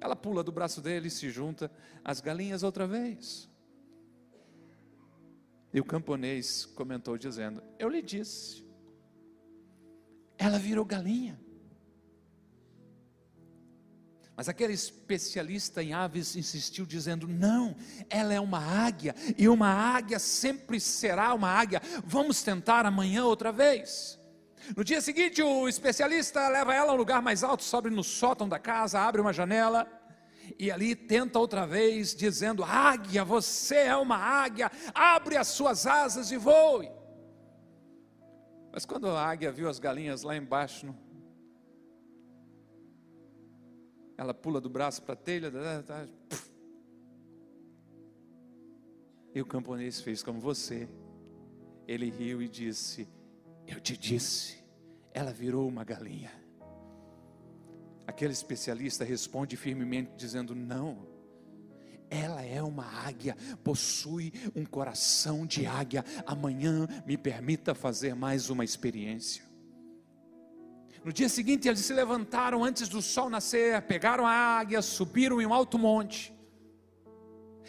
Ela 0.00 0.14
pula 0.14 0.42
do 0.42 0.52
braço 0.52 0.80
dele 0.80 1.08
e 1.08 1.10
se 1.10 1.30
junta 1.30 1.70
às 2.04 2.20
galinhas 2.20 2.62
outra 2.62 2.86
vez. 2.86 3.48
E 5.72 5.80
o 5.80 5.84
camponês 5.84 6.64
comentou 6.64 7.18
dizendo: 7.18 7.62
Eu 7.78 7.88
lhe 7.88 8.02
disse, 8.02 8.64
ela 10.38 10.58
virou 10.58 10.84
galinha. 10.84 11.38
Mas 14.36 14.50
aquele 14.50 14.74
especialista 14.74 15.82
em 15.82 15.94
aves 15.94 16.36
insistiu, 16.36 16.84
dizendo: 16.84 17.26
Não, 17.26 17.74
ela 18.10 18.34
é 18.34 18.40
uma 18.40 18.58
águia, 18.58 19.14
e 19.36 19.48
uma 19.48 19.68
águia 19.68 20.18
sempre 20.18 20.78
será 20.78 21.32
uma 21.32 21.48
águia. 21.48 21.80
Vamos 22.04 22.42
tentar 22.42 22.84
amanhã 22.84 23.24
outra 23.24 23.50
vez. 23.50 24.18
No 24.74 24.82
dia 24.82 25.00
seguinte, 25.00 25.42
o 25.42 25.68
especialista 25.68 26.48
leva 26.48 26.74
ela 26.74 26.92
a 26.92 26.94
um 26.94 26.98
lugar 26.98 27.20
mais 27.20 27.44
alto, 27.44 27.62
sobe 27.62 27.90
no 27.90 28.02
sótão 28.02 28.48
da 28.48 28.58
casa, 28.58 29.00
abre 29.00 29.20
uma 29.20 29.32
janela 29.32 29.86
e 30.58 30.70
ali 30.70 30.94
tenta 30.94 31.38
outra 31.38 31.66
vez, 31.66 32.14
dizendo: 32.14 32.64
Águia, 32.64 33.24
você 33.24 33.76
é 33.76 33.96
uma 33.96 34.16
águia, 34.16 34.70
abre 34.94 35.36
as 35.36 35.48
suas 35.48 35.86
asas 35.86 36.30
e 36.30 36.36
voe. 36.36 36.90
Mas 38.72 38.84
quando 38.84 39.08
a 39.08 39.26
águia 39.26 39.50
viu 39.50 39.68
as 39.68 39.78
galinhas 39.78 40.22
lá 40.22 40.36
embaixo, 40.36 40.94
ela 44.16 44.34
pula 44.34 44.60
do 44.60 44.68
braço 44.68 45.02
para 45.02 45.14
a 45.14 45.16
telha, 45.16 45.52
e 49.34 49.40
o 49.40 49.46
camponês 49.46 50.00
fez 50.00 50.22
como 50.22 50.40
você. 50.40 50.88
Ele 51.86 52.10
riu 52.10 52.40
e 52.42 52.48
disse: 52.48 53.08
Eu 53.66 53.80
te 53.80 53.96
disse, 53.96 54.58
ela 55.12 55.32
virou 55.32 55.66
uma 55.68 55.84
galinha. 55.84 56.30
Aquele 58.06 58.32
especialista 58.32 59.04
responde 59.04 59.56
firmemente, 59.56 60.12
dizendo: 60.16 60.54
Não, 60.54 61.06
ela 62.08 62.42
é 62.42 62.62
uma 62.62 62.84
águia, 62.84 63.36
possui 63.64 64.32
um 64.54 64.64
coração 64.64 65.44
de 65.44 65.66
águia. 65.66 66.04
Amanhã 66.24 66.86
me 67.04 67.16
permita 67.16 67.74
fazer 67.74 68.14
mais 68.14 68.48
uma 68.48 68.64
experiência. 68.64 69.44
No 71.04 71.12
dia 71.12 71.28
seguinte, 71.28 71.68
eles 71.68 71.80
se 71.80 71.92
levantaram 71.92 72.64
antes 72.64 72.88
do 72.88 73.00
sol 73.00 73.30
nascer, 73.30 73.80
pegaram 73.82 74.26
a 74.26 74.32
águia, 74.32 74.82
subiram 74.82 75.40
em 75.40 75.46
um 75.46 75.54
alto 75.54 75.78
monte. 75.78 76.34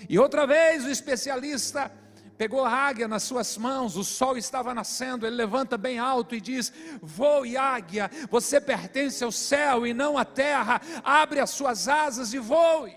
E 0.08 0.18
outra 0.20 0.46
vez 0.46 0.86
o 0.86 0.90
especialista 0.90 1.92
pegou 2.38 2.64
a 2.64 2.72
águia 2.72 3.08
nas 3.08 3.24
suas 3.24 3.58
mãos, 3.58 3.98
o 3.98 4.04
sol 4.04 4.38
estava 4.38 4.74
nascendo, 4.74 5.26
ele 5.26 5.36
levanta 5.36 5.78
bem 5.78 5.98
alto 5.98 6.36
e 6.36 6.42
diz: 6.42 6.72
Voe, 7.02 7.58
águia, 7.58 8.10
você 8.30 8.62
pertence 8.62 9.24
ao 9.24 9.32
céu 9.32 9.88
e 9.88 9.94
não 9.94 10.18
à 10.18 10.24
terra, 10.24 10.80
abre 11.04 11.40
as 11.40 11.50
suas 11.50 11.88
asas 11.88 12.34
e 12.34 12.40
voe. 12.40 12.96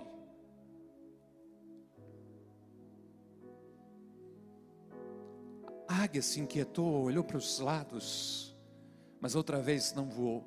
A 5.89 6.05
águia 6.05 6.23
se 6.23 6.39
inquietou, 6.39 7.03
olhou 7.03 7.25
para 7.25 7.37
os 7.37 7.59
lados, 7.59 8.57
mas 9.21 9.35
outra 9.35 9.61
vez 9.61 9.93
não 9.93 10.09
voou. 10.09 10.47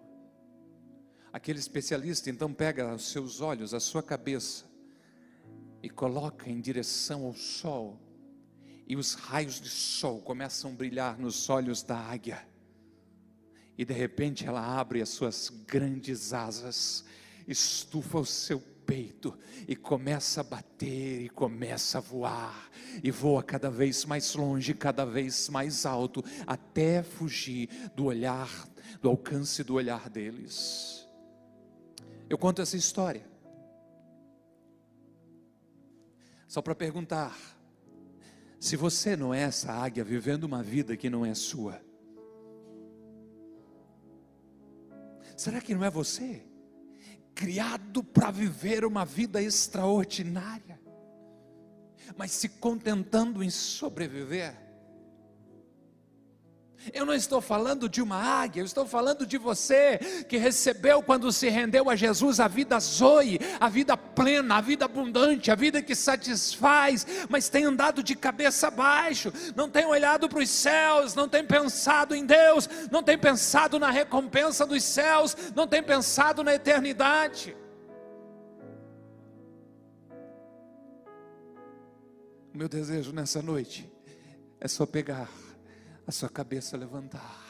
Aquele 1.33 1.59
especialista 1.59 2.29
então 2.29 2.53
pega 2.53 2.93
os 2.93 3.11
seus 3.11 3.41
olhos, 3.41 3.73
a 3.73 3.79
sua 3.79 4.03
cabeça, 4.03 4.65
e 5.81 5.89
coloca 5.89 6.49
em 6.49 6.61
direção 6.61 7.25
ao 7.25 7.33
sol 7.33 7.99
e 8.93 8.95
os 8.95 9.15
raios 9.15 9.59
de 9.59 9.69
sol 9.69 10.21
começam 10.21 10.69
a 10.69 10.75
brilhar 10.75 11.17
nos 11.17 11.49
olhos 11.49 11.81
da 11.81 11.97
águia. 11.97 12.47
E 13.75 13.83
de 13.83 13.91
repente 13.91 14.45
ela 14.45 14.63
abre 14.63 15.01
as 15.01 15.09
suas 15.09 15.49
grandes 15.49 16.31
asas, 16.31 17.03
estufa 17.47 18.19
o 18.19 18.25
seu 18.25 18.59
peito 18.85 19.35
e 19.67 19.75
começa 19.75 20.41
a 20.41 20.43
bater 20.43 21.23
e 21.23 21.29
começa 21.29 21.97
a 21.97 22.01
voar 22.01 22.69
e 23.03 23.09
voa 23.09 23.41
cada 23.41 23.67
vez 23.67 24.05
mais 24.05 24.35
longe, 24.35 24.75
cada 24.75 25.05
vez 25.05 25.49
mais 25.49 25.87
alto, 25.87 26.23
até 26.45 27.01
fugir 27.01 27.69
do 27.95 28.05
olhar, 28.05 28.69
do 29.01 29.09
alcance 29.09 29.63
do 29.63 29.73
olhar 29.73 30.07
deles. 30.07 31.09
Eu 32.29 32.37
conto 32.37 32.61
essa 32.61 32.77
história 32.77 33.25
só 36.47 36.61
para 36.61 36.75
perguntar 36.75 37.62
se 38.63 38.77
você 38.77 39.17
não 39.17 39.33
é 39.33 39.41
essa 39.41 39.73
águia 39.73 40.05
vivendo 40.05 40.45
uma 40.45 40.63
vida 40.63 40.95
que 40.95 41.09
não 41.09 41.25
é 41.25 41.33
sua, 41.33 41.81
será 45.35 45.59
que 45.59 45.75
não 45.75 45.83
é 45.83 45.89
você? 45.89 46.47
Criado 47.35 48.01
para 48.01 48.31
viver 48.31 48.85
uma 48.85 49.03
vida 49.03 49.41
extraordinária, 49.41 50.79
mas 52.15 52.31
se 52.31 52.47
contentando 52.47 53.43
em 53.43 53.49
sobreviver. 53.49 54.55
Eu 56.91 57.05
não 57.05 57.13
estou 57.13 57.39
falando 57.39 57.87
de 57.87 58.01
uma 58.01 58.17
águia, 58.17 58.61
eu 58.61 58.65
estou 58.65 58.85
falando 58.85 59.25
de 59.25 59.37
você 59.37 59.97
que 60.27 60.37
recebeu 60.37 61.01
quando 61.01 61.31
se 61.31 61.47
rendeu 61.47 61.89
a 61.89 61.95
Jesus 61.95 62.39
a 62.39 62.47
vida 62.47 62.79
zoe, 62.79 63.39
a 63.59 63.69
vida 63.69 63.95
plena, 63.95 64.57
a 64.57 64.61
vida 64.61 64.85
abundante, 64.85 65.51
a 65.51 65.55
vida 65.55 65.81
que 65.81 65.95
satisfaz, 65.95 67.05
mas 67.29 67.47
tem 67.47 67.65
andado 67.65 68.03
de 68.03 68.15
cabeça 68.15 68.69
baixo, 68.69 69.31
não 69.55 69.69
tem 69.69 69.85
olhado 69.85 70.27
para 70.27 70.39
os 70.39 70.49
céus, 70.49 71.15
não 71.15 71.29
tem 71.29 71.45
pensado 71.45 72.15
em 72.15 72.25
Deus, 72.25 72.67
não 72.91 73.03
tem 73.03 73.17
pensado 73.17 73.79
na 73.79 73.89
recompensa 73.89 74.65
dos 74.65 74.83
céus, 74.83 75.37
não 75.55 75.67
tem 75.67 75.81
pensado 75.81 76.43
na 76.43 76.53
eternidade. 76.53 77.55
O 82.53 82.57
meu 82.57 82.69
desejo 82.69 83.11
nessa 83.11 83.41
noite 83.41 83.91
é 84.59 84.67
só 84.67 84.85
pegar 84.85 85.27
a 86.05 86.11
sua 86.11 86.29
cabeça 86.29 86.77
levantar 86.77 87.43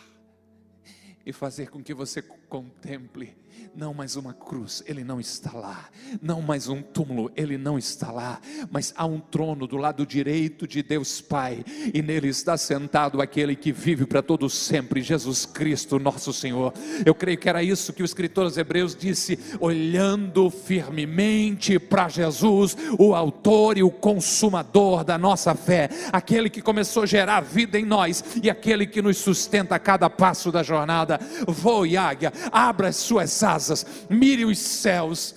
e 1.25 1.31
fazer 1.31 1.69
com 1.69 1.83
que 1.83 1.93
você 1.93 2.21
contemple 2.21 3.35
não 3.75 3.93
mais 3.93 4.15
uma 4.15 4.33
cruz, 4.33 4.83
ele 4.85 5.03
não 5.03 5.19
está 5.19 5.51
lá, 5.51 5.89
não 6.21 6.41
mais 6.41 6.67
um 6.67 6.81
túmulo, 6.81 7.31
ele 7.35 7.57
não 7.57 7.77
está 7.77 8.11
lá, 8.11 8.39
mas 8.69 8.93
há 8.95 9.05
um 9.05 9.19
trono 9.19 9.65
do 9.65 9.77
lado 9.77 10.05
direito 10.05 10.67
de 10.67 10.83
Deus 10.83 11.21
Pai, 11.21 11.63
e 11.93 12.01
nele 12.01 12.27
está 12.27 12.55
sentado 12.55 13.21
aquele 13.21 13.55
que 13.55 13.71
vive 13.71 14.05
para 14.05 14.21
todo 14.21 14.49
sempre, 14.49 15.01
Jesus 15.01 15.45
Cristo, 15.45 15.97
nosso 15.97 16.31
Senhor. 16.31 16.73
Eu 17.05 17.15
creio 17.15 17.37
que 17.37 17.49
era 17.49 17.63
isso 17.63 17.93
que 17.93 18.03
o 18.03 18.05
escritor 18.05 18.45
aos 18.45 18.57
Hebreus 18.57 18.95
disse, 18.95 19.39
olhando 19.59 20.49
firmemente 20.49 21.79
para 21.79 22.09
Jesus, 22.09 22.77
o 22.99 23.15
autor 23.15 23.77
e 23.77 23.83
o 23.83 23.91
consumador 23.91 25.03
da 25.03 25.17
nossa 25.17 25.55
fé, 25.55 25.89
aquele 26.11 26.49
que 26.49 26.61
começou 26.61 27.03
a 27.03 27.07
gerar 27.07 27.41
vida 27.41 27.79
em 27.79 27.85
nós 27.85 28.23
e 28.41 28.49
aquele 28.49 28.85
que 28.85 29.01
nos 29.01 29.17
sustenta 29.17 29.75
a 29.75 29.79
cada 29.79 30.09
passo 30.09 30.51
da 30.51 30.61
jornada. 30.61 31.19
Voe, 31.47 31.97
águia, 31.97 32.31
abra 32.51 32.89
as 32.89 32.97
suas 32.97 33.42
asas, 33.43 33.85
mire 34.09 34.45
os 34.45 34.57
céus 34.57 35.35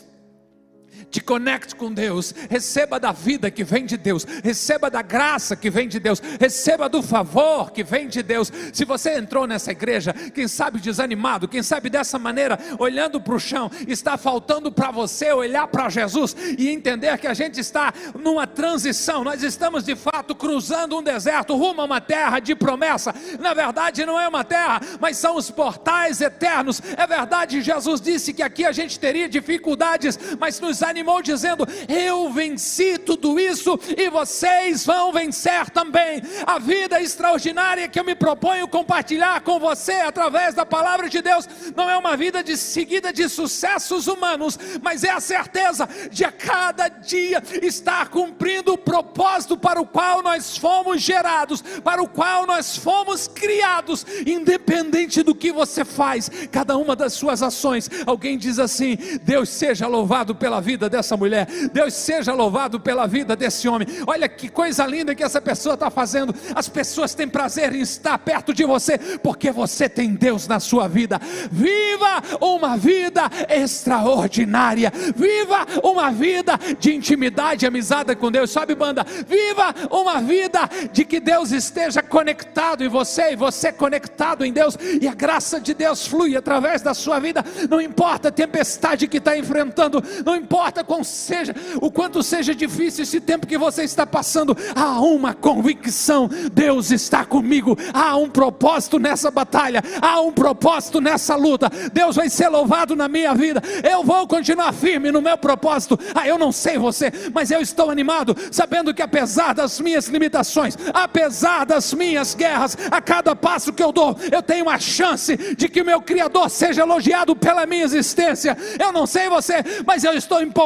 te 1.11 1.21
conecte 1.21 1.75
com 1.75 1.93
Deus, 1.93 2.35
receba 2.51 2.99
da 2.99 3.13
vida 3.13 3.51
que 3.51 3.65
vem 3.65 3.87
de 3.87 3.97
Deus, 3.97 4.25
receba 4.43 4.91
da 4.91 5.03
graça 5.03 5.57
que 5.57 5.71
vem 5.71 5.89
de 5.89 5.99
Deus, 5.99 6.21
receba 6.39 6.89
do 6.89 7.03
favor 7.03 7.71
que 7.71 7.85
vem 7.85 8.09
de 8.09 8.23
Deus. 8.23 8.53
Se 8.73 8.85
você 8.85 9.17
entrou 9.17 9.47
nessa 9.47 9.73
igreja, 9.73 10.13
quem 10.13 10.49
sabe 10.49 10.81
desanimado, 10.81 11.49
quem 11.49 11.63
sabe 11.63 11.89
dessa 11.89 12.19
maneira, 12.19 12.59
olhando 12.79 13.21
para 13.21 13.35
o 13.35 13.41
chão, 13.41 13.71
está 13.87 14.17
faltando 14.17 14.71
para 14.71 14.91
você 14.91 15.33
olhar 15.33 15.67
para 15.69 15.89
Jesus 15.89 16.37
e 16.59 16.69
entender 16.69 17.17
que 17.19 17.27
a 17.27 17.35
gente 17.35 17.61
está 17.61 17.93
numa 18.19 18.47
transição, 18.47 19.25
nós 19.25 19.43
estamos 19.43 19.85
de 19.85 19.95
fato 19.95 20.35
cruzando 20.35 20.99
um 20.99 21.03
deserto 21.03 21.57
rumo 21.57 21.81
a 21.81 21.85
uma 21.85 22.01
terra 22.01 22.41
de 22.41 22.55
promessa. 22.55 23.15
Na 23.41 23.55
verdade, 23.55 24.05
não 24.05 24.21
é 24.21 24.29
uma 24.29 24.45
terra, 24.45 24.81
mas 25.01 25.17
são 25.17 25.37
os 25.37 25.51
portais 25.51 26.21
eternos. 26.21 26.83
É 26.97 27.07
verdade, 27.07 27.63
Jesus 27.63 28.01
disse 28.01 28.33
que 28.33 28.43
aqui 28.43 28.65
a 28.65 28.73
gente 28.73 28.99
teria 28.99 29.29
dificuldades, 29.29 30.19
mas 30.39 30.61
nos 30.61 30.83
animamos 30.83 30.96
animou, 30.97 31.21
dizendo: 31.21 31.67
Eu 31.89 32.31
venci 32.31 32.99
tudo 32.99 33.39
isso 33.39 33.79
e 33.97 34.09
vocês 34.09 34.87
vão 34.87 35.13
vencer 35.13 35.69
também. 35.71 36.23
A 36.47 36.59
vida 36.59 37.01
extraordinária 37.01 37.89
que 37.89 38.01
eu 38.01 38.05
me 38.05 38.15
proponho 38.15 38.67
compartilhar 38.67 39.43
com 39.43 39.59
você 39.59 39.93
através 39.93 40.55
da 40.55 40.65
palavra 40.65 41.09
de 41.09 41.21
Deus 41.21 41.47
não 41.77 41.89
é 41.89 41.97
uma 41.97 42.17
vida 42.17 42.43
de 42.43 42.57
seguida 42.57 43.13
de 43.13 43.29
sucessos 43.29 44.07
humanos, 44.07 44.59
mas 44.83 45.05
é 45.05 45.11
a 45.11 45.21
certeza 45.21 45.89
de 46.11 46.25
a 46.25 46.33
cada 46.33 46.89
dia 46.89 47.43
estar 47.63 48.09
cumprindo 48.09 48.73
o 48.73 48.79
propósito 48.79 49.57
para 49.57 49.81
o 49.81 49.87
qual 49.87 50.23
nós 50.23 50.57
fomos 50.57 51.03
gerados, 51.03 51.63
para 51.85 52.03
o 52.03 52.09
qual 52.09 52.47
nós 52.47 52.77
fomos 52.77 53.29
criados, 53.29 54.07
independente 54.27 55.23
do 55.23 55.35
que 55.35 55.53
você 55.53 55.85
faz, 55.85 56.31
cada 56.51 56.77
uma 56.77 56.97
das 56.97 57.13
suas 57.13 57.43
ações. 57.43 57.91
Alguém 58.07 58.39
diz 58.39 58.59
assim: 58.59 58.97
Deus 59.23 59.49
seja 59.49 59.87
louvado 59.87 60.35
pela 60.35 60.61
vida 60.61 60.86
dessa 60.89 61.17
mulher, 61.17 61.47
Deus 61.73 61.95
seja 61.95 62.33
louvado 62.33 62.81
pela 62.81 63.07
vida 63.07 63.37
desse 63.37 63.69
homem. 63.69 63.87
Olha 64.07 64.29
que 64.29 64.49
coisa 64.49 64.87
linda 64.87 65.15
que 65.15 65.23
essa 65.23 65.41
pessoa 65.41 65.75
está 65.75 65.91
fazendo. 65.91 66.35
As 66.55 66.69
pessoas 66.69 67.15
têm 67.15 67.29
prazer 67.29 67.75
em 67.75 67.81
estar 67.81 68.19
perto 68.19 68.53
de 68.53 68.65
você, 68.65 68.99
porque 69.23 69.51
você 69.51 69.89
tem 69.89 70.15
Deus 70.15 70.47
na 70.47 70.61
sua 70.61 70.89
vida. 70.89 71.21
Viva 71.51 72.23
uma 72.41 72.77
vida 72.77 73.31
extraordinária, 73.49 74.93
viva 75.15 75.67
uma 75.83 76.11
vida 76.11 76.59
de 76.79 76.95
intimidade 76.95 77.65
e 77.65 77.69
amizade 77.69 78.15
com 78.17 78.31
Deus. 78.31 78.51
Sabe, 78.51 78.75
banda? 78.75 79.05
Viva 79.27 79.75
uma 79.91 80.21
vida 80.21 80.61
de 80.93 81.05
que 81.05 81.21
Deus 81.21 81.51
esteja 81.51 82.03
conectado 82.03 82.85
em 82.85 82.89
você 82.89 83.33
e 83.33 83.37
você 83.37 83.73
conectado 83.73 84.45
em 84.45 84.53
Deus, 84.53 84.77
e 85.01 85.09
a 85.09 85.15
graça 85.15 85.61
de 85.61 85.75
Deus 85.75 86.07
flui 86.07 86.37
através 86.37 86.83
da 86.83 86.95
sua 86.95 87.19
vida. 87.19 87.45
Não 87.69 87.81
importa 87.81 88.29
a 88.29 88.33
tempestade 88.33 89.07
que 89.07 89.19
está 89.19 89.37
enfrentando, 89.37 90.03
não 90.25 90.37
importa 90.37 90.76
qual 90.85 91.03
seja, 91.05 91.55
o 91.81 91.91
quanto 91.91 92.23
seja 92.23 92.55
difícil 92.55 93.03
esse 93.03 93.21
tempo 93.21 93.47
que 93.47 93.59
você 93.59 93.83
está 93.83 94.07
passando, 94.07 94.57
há 94.75 95.01
uma 95.01 95.35
convicção: 95.35 96.29
Deus 96.53 96.91
está 96.91 97.25
comigo, 97.25 97.77
há 97.93 98.17
um 98.17 98.29
propósito 98.29 98.99
nessa 98.99 99.31
batalha, 99.31 99.83
há 100.01 100.21
um 100.21 100.33
propósito 100.33 101.01
nessa 101.01 101.35
luta. 101.35 101.71
Deus 101.93 102.17
vai 102.17 102.29
ser 102.29 102.49
louvado 102.49 102.95
na 102.95 103.09
minha 103.09 103.35
vida. 103.35 103.63
Eu 103.89 104.05
vou 104.05 104.27
continuar 104.27 104.73
firme 104.73 105.11
no 105.11 105.23
meu 105.23 105.37
propósito. 105.37 105.99
Ah, 106.15 106.27
eu 106.27 106.39
não 106.39 106.53
sei 106.53 106.79
você, 106.79 107.13
mas 107.33 107.51
eu 107.51 107.61
estou 107.61 107.91
animado, 107.91 108.37
sabendo 108.51 108.95
que 108.95 109.03
apesar 109.03 109.55
das 109.55 109.81
minhas 109.81 110.07
limitações, 110.07 110.77
apesar 110.93 111.65
das 111.65 111.93
minhas 111.95 112.35
guerras, 112.35 112.77
a 112.91 113.01
cada 113.01 113.35
passo 113.35 113.73
que 113.73 113.83
eu 113.83 113.93
dou, 113.93 114.17
eu 114.31 114.43
tenho 114.43 114.69
a 114.69 114.79
chance 114.79 115.37
de 115.57 115.69
que 115.69 115.83
meu 115.83 116.01
Criador 116.01 116.51
seja 116.51 116.83
elogiado 116.83 117.35
pela 117.35 117.67
minha 117.67 117.85
existência. 117.85 118.57
Eu 118.79 118.93
não 118.93 119.07
sei 119.07 119.29
você, 119.29 119.55
mas 119.87 120.05
eu 120.05 120.13
estou 120.13 120.43
empolgado 120.43 120.66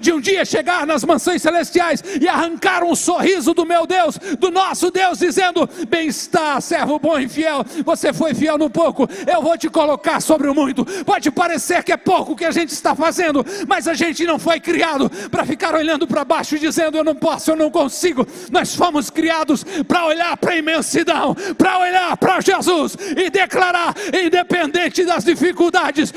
de 0.00 0.12
um 0.12 0.20
dia 0.20 0.44
chegar 0.44 0.86
nas 0.86 1.04
mansões 1.04 1.42
celestiais 1.42 2.02
e 2.20 2.28
arrancar 2.28 2.84
um 2.84 2.94
sorriso 2.94 3.54
do 3.54 3.64
meu 3.64 3.86
Deus, 3.86 4.18
do 4.38 4.50
nosso 4.50 4.90
Deus, 4.90 5.18
dizendo: 5.18 5.68
Bem 5.88 6.08
está, 6.08 6.60
servo 6.60 6.98
bom 6.98 7.18
e 7.18 7.28
fiel, 7.28 7.64
você 7.84 8.12
foi 8.12 8.34
fiel 8.34 8.58
no 8.58 8.70
pouco, 8.70 9.08
eu 9.26 9.42
vou 9.42 9.56
te 9.56 9.68
colocar 9.68 10.20
sobre 10.20 10.48
o 10.48 10.54
muito. 10.54 10.84
Pode 11.04 11.30
parecer 11.30 11.82
que 11.82 11.92
é 11.92 11.96
pouco 11.96 12.36
que 12.36 12.44
a 12.44 12.50
gente 12.50 12.70
está 12.70 12.94
fazendo, 12.94 13.44
mas 13.66 13.88
a 13.88 13.94
gente 13.94 14.24
não 14.24 14.38
foi 14.38 14.60
criado 14.60 15.10
para 15.30 15.44
ficar 15.44 15.74
olhando 15.74 16.06
para 16.06 16.24
baixo 16.24 16.58
dizendo: 16.58 16.96
Eu 16.96 17.04
não 17.04 17.14
posso, 17.14 17.50
eu 17.50 17.56
não 17.56 17.70
consigo. 17.70 18.26
Nós 18.50 18.74
fomos 18.74 19.10
criados 19.10 19.64
para 19.86 20.06
olhar 20.06 20.36
para 20.36 20.52
a 20.52 20.56
imensidão, 20.56 21.34
para 21.56 21.78
olhar 21.78 22.16
para 22.16 22.40
Jesus 22.40 22.96
e 23.16 23.30
declarar, 23.30 23.94
independente 24.24 25.04
das 25.04 25.24
dificuldades, 25.24 26.12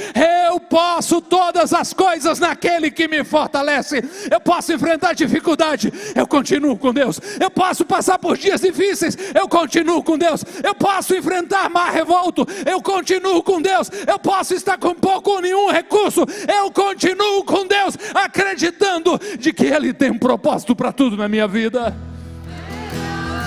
eu 0.49 0.59
posso 0.59 1.21
todas 1.21 1.73
as 1.73 1.93
coisas 1.93 2.39
naquele 2.39 2.91
que 2.91 3.07
me 3.07 3.14
fortalece. 3.23 4.03
Eu 4.29 4.39
posso 4.39 4.73
enfrentar 4.73 5.13
dificuldade, 5.13 5.91
eu 6.15 6.27
continuo 6.27 6.77
com 6.77 6.93
Deus. 6.93 7.19
Eu 7.39 7.49
posso 7.49 7.85
passar 7.85 8.19
por 8.19 8.37
dias 8.37 8.61
difíceis, 8.61 9.17
eu 9.33 9.47
continuo 9.47 10.03
com 10.03 10.17
Deus. 10.17 10.43
Eu 10.63 10.75
posso 10.75 11.15
enfrentar 11.15 11.69
mar 11.69 11.91
revolto, 11.91 12.45
eu 12.65 12.81
continuo 12.81 13.41
com 13.43 13.61
Deus. 13.61 13.89
Eu 14.07 14.19
posso 14.19 14.53
estar 14.53 14.77
com 14.77 14.93
pouco 14.93 15.31
ou 15.31 15.41
nenhum 15.41 15.71
recurso, 15.71 16.25
eu 16.47 16.71
continuo 16.71 17.43
com 17.43 17.65
Deus, 17.65 17.97
acreditando 18.13 19.19
de 19.39 19.53
que 19.53 19.65
Ele 19.65 19.93
tem 19.93 20.11
um 20.11 20.19
propósito 20.19 20.75
para 20.75 20.91
tudo 20.91 21.17
na 21.17 21.27
minha 21.27 21.47
vida. 21.47 21.95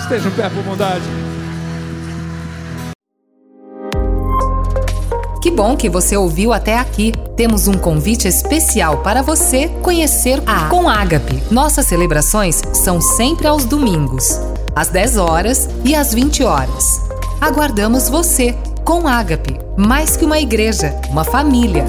Esteja 0.01 0.29
em 0.29 0.33
pé 0.33 0.49
por 0.49 0.63
bondade. 0.63 1.28
Que 5.49 5.55
bom 5.55 5.75
que 5.75 5.89
você 5.89 6.15
ouviu 6.15 6.53
até 6.53 6.77
aqui. 6.77 7.11
Temos 7.35 7.69
um 7.69 7.73
convite 7.73 8.29
especial 8.29 8.99
para 8.99 9.23
você 9.23 9.69
conhecer 9.83 10.43
a 10.47 10.69
Com 10.69 10.87
Ágape. 10.87 11.43
Nossas 11.51 11.87
celebrações 11.87 12.61
são 12.75 13.01
sempre 13.01 13.47
aos 13.47 13.65
domingos, 13.65 14.39
às 14.77 14.89
10 14.89 15.17
horas 15.17 15.67
e 15.87 15.95
às 15.95 16.13
20 16.13 16.45
horas. 16.45 17.01
Aguardamos 17.41 18.11
você 18.11 18.55
com 18.85 19.09
Ágape, 19.09 19.59
mais 19.75 20.19
que 20.19 20.25
uma 20.27 20.39
igreja, 20.39 20.95
uma 21.09 21.25
família. 21.25 21.87